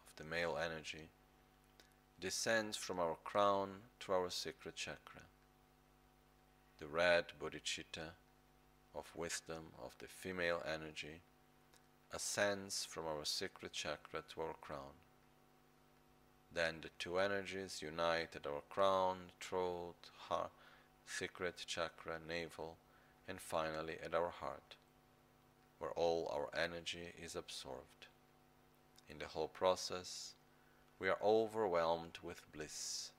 [0.06, 1.08] of the male energy
[2.20, 3.70] descends from our crown
[4.00, 5.25] to our sacred chakra.
[6.78, 8.10] The red bodhicitta
[8.94, 11.20] of wisdom of the female energy
[12.12, 14.94] ascends from our sacred chakra to our crown.
[16.52, 20.52] Then the two energies unite at our crown, throat, heart,
[21.06, 22.76] secret chakra, navel,
[23.28, 24.76] and finally at our heart,
[25.78, 28.06] where all our energy is absorbed.
[29.08, 30.34] In the whole process,
[30.98, 33.10] we are overwhelmed with bliss.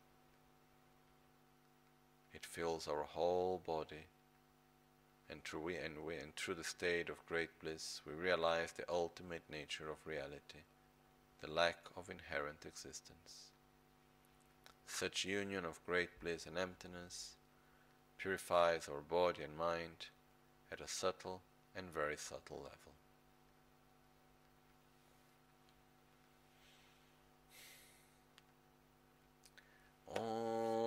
[2.38, 4.06] It fills our whole body,
[5.28, 8.88] and through we and we and through the state of great bliss, we realize the
[8.88, 10.62] ultimate nature of reality,
[11.42, 13.50] the lack of inherent existence.
[14.86, 17.38] Such union of great bliss and emptiness
[18.20, 20.06] purifies our body and mind
[20.72, 21.42] at a subtle
[21.76, 22.94] and very subtle level.
[30.16, 30.87] Om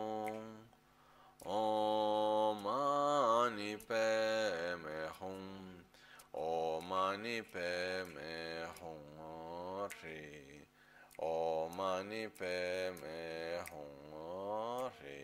[1.51, 5.83] Om Mani Padme Hum
[6.33, 9.03] Om Mani Padme Hum
[10.01, 10.63] Ri.
[11.19, 14.13] Om Mani Padme Hum
[15.03, 15.23] Ri.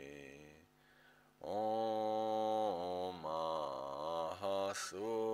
[1.41, 3.15] Om
[4.41, 5.26] Mahasukha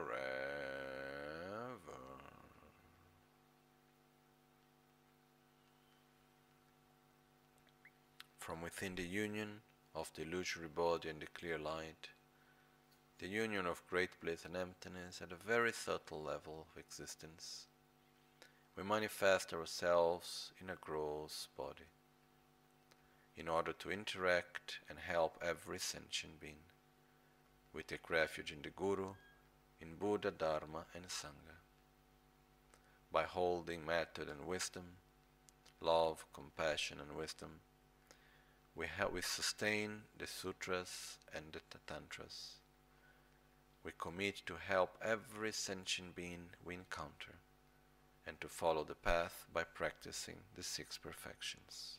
[8.39, 9.61] From within the union
[9.95, 12.09] of the illusory body and the clear light,
[13.19, 17.67] the union of great bliss and emptiness at a very subtle level of existence
[18.77, 21.91] we manifest ourselves in a gross body
[23.37, 26.65] in order to interact and help every sentient being.
[27.75, 29.15] We take refuge in the Guru,
[29.81, 31.57] in Buddha, Dharma, and Sangha.
[33.11, 34.85] By holding method and wisdom,
[35.81, 37.61] love, compassion, and wisdom,
[38.75, 42.57] we, we sustain the sutras and the tantras.
[43.85, 47.35] We commit to help every sentient being we encounter
[48.27, 51.99] and to follow the path by practicing the six perfections.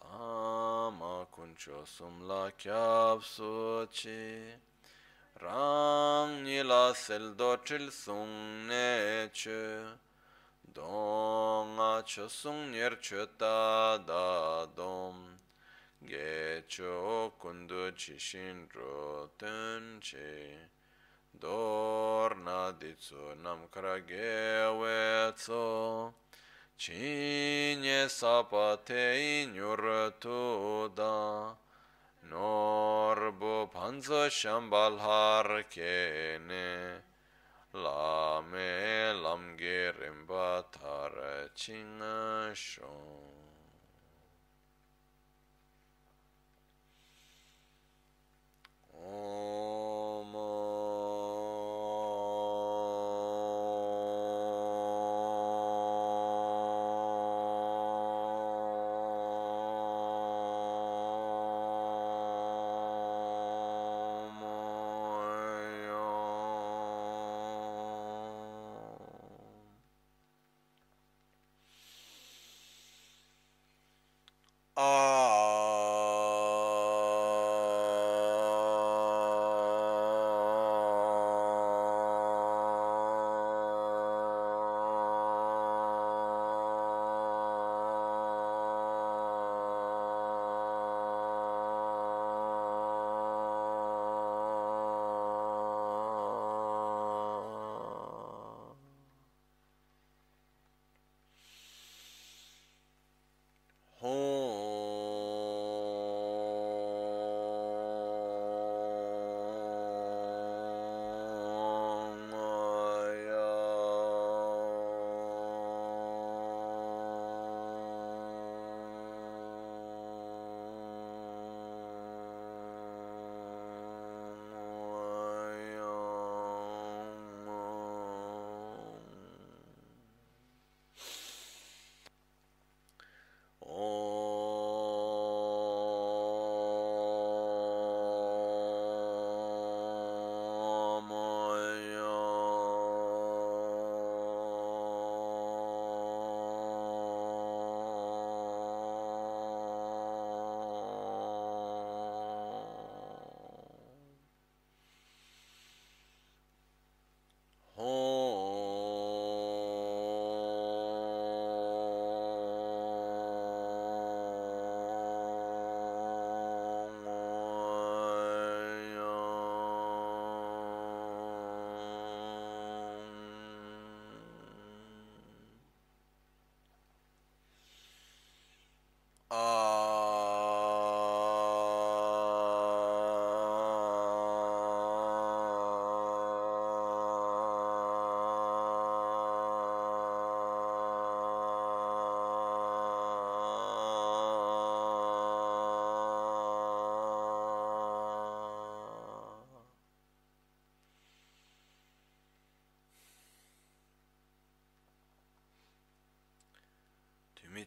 [0.00, 4.58] Ama cunciosum la chiav suci,
[5.34, 9.98] Ram ni la sel docil sung nece,
[10.60, 12.98] Dong a ce sung nier
[13.36, 15.38] ta da dom,
[16.02, 20.28] Ge ce o conduci și înrotânce,
[21.30, 25.54] Dorna dițu nam cragevețo,
[26.80, 31.54] tso Chinye sapa te inyur tu da
[32.30, 37.02] Norbu panzo shambal har kene.
[37.74, 40.64] Lame lamge rimba
[41.54, 42.54] chinga
[48.94, 49.69] Om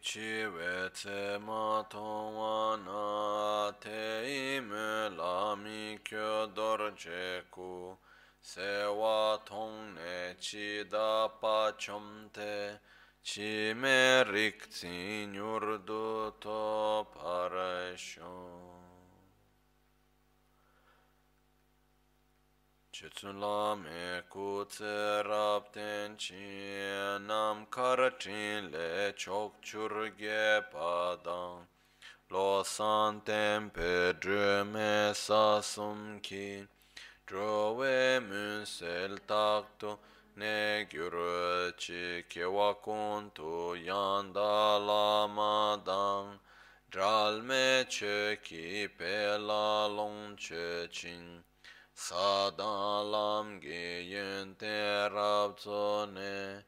[0.06, 4.02] chi we tse ma tong wa na te
[4.56, 6.92] ime la mi kyo dor
[7.50, 7.96] ku
[8.38, 12.78] se wa tong ne chi da pa chom te
[13.22, 17.06] chi me rik tsi nyur du to
[22.92, 24.13] Chitsun la me
[24.74, 26.34] ku tse rap ten chi
[27.26, 31.66] nam kar chin le chok chur ge pa dang
[32.30, 36.66] lo san ten pe dre me sa sum ki
[37.26, 39.98] dro we mun sel tak to
[40.36, 41.16] ne gyur
[41.76, 46.38] chi ke wa kun tu yan da la ma dang
[46.90, 51.44] dral me che ki pe la long che ching
[51.96, 56.64] Sadan lam ge yen te rab tso ne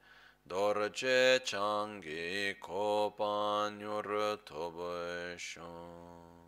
[0.47, 6.47] dor che chang ge ko pan yur to bo shon.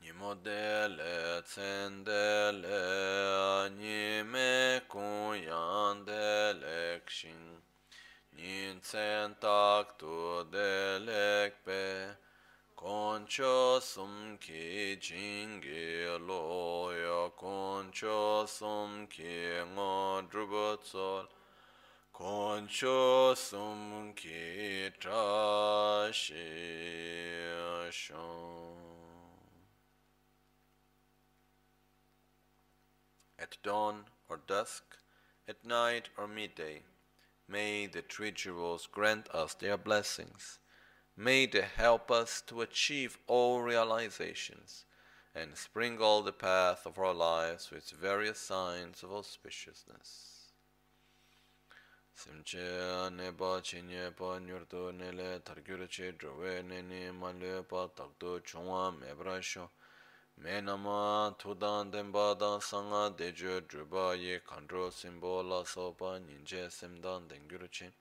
[0.00, 7.60] Nimo de le tsen de le ni me kun yan de le kshin.
[8.32, 12.16] Nin tsen tak tu de lek pe
[12.76, 21.26] Concho sum ki jingi lo ya concho sum ki ngo drubo tsol
[22.12, 26.94] concho sum ki tra shi.
[33.38, 34.96] At dawn or dusk,
[35.46, 36.82] at night or midday,
[37.46, 40.58] may the three jewels grant us their blessings
[41.16, 44.84] May they help us to achieve all realizations
[45.32, 50.34] and sprinkle the path of our lives with various signs of auspiciousness.
[52.16, 59.42] Simche neba chinye pa nyurdo nele targyur che drowe nene malye pa takdo chungwa mebra
[59.42, 59.70] sho
[60.36, 67.28] me nama tudan denpa dan sanga dejo druba ye kandro simbo la sopa ninje semdan
[67.28, 67.92] dengyur che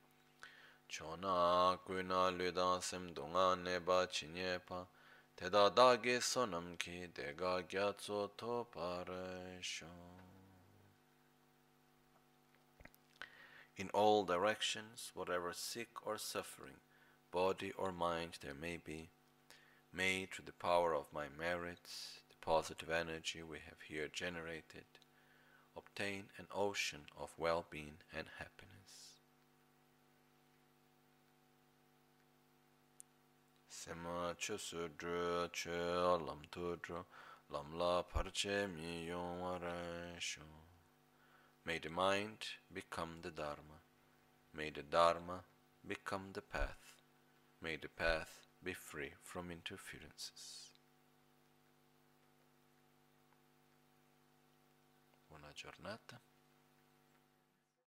[0.87, 4.85] chona kuina ludan sem dunga neba chinye pa
[5.35, 5.69] teda
[6.21, 8.67] sonam ki dega gyatso to
[13.75, 16.81] In all directions, whatever sick or suffering,
[17.31, 19.09] body or mind there may be,
[19.91, 24.85] may through the power of my merits, the positive energy we have here generated,
[25.75, 28.62] obtain an ocean of well-being and happiness.
[33.83, 37.05] Sema che su dru che lam tu dru
[37.47, 40.41] lam la parche mi yong shu.
[41.65, 42.39] May the mind
[42.71, 43.81] become the Dharma.
[44.53, 45.43] May the Dharma
[45.85, 47.03] become the path.
[47.59, 50.71] May the path be free from interferences.
[55.27, 56.21] Buona giornata.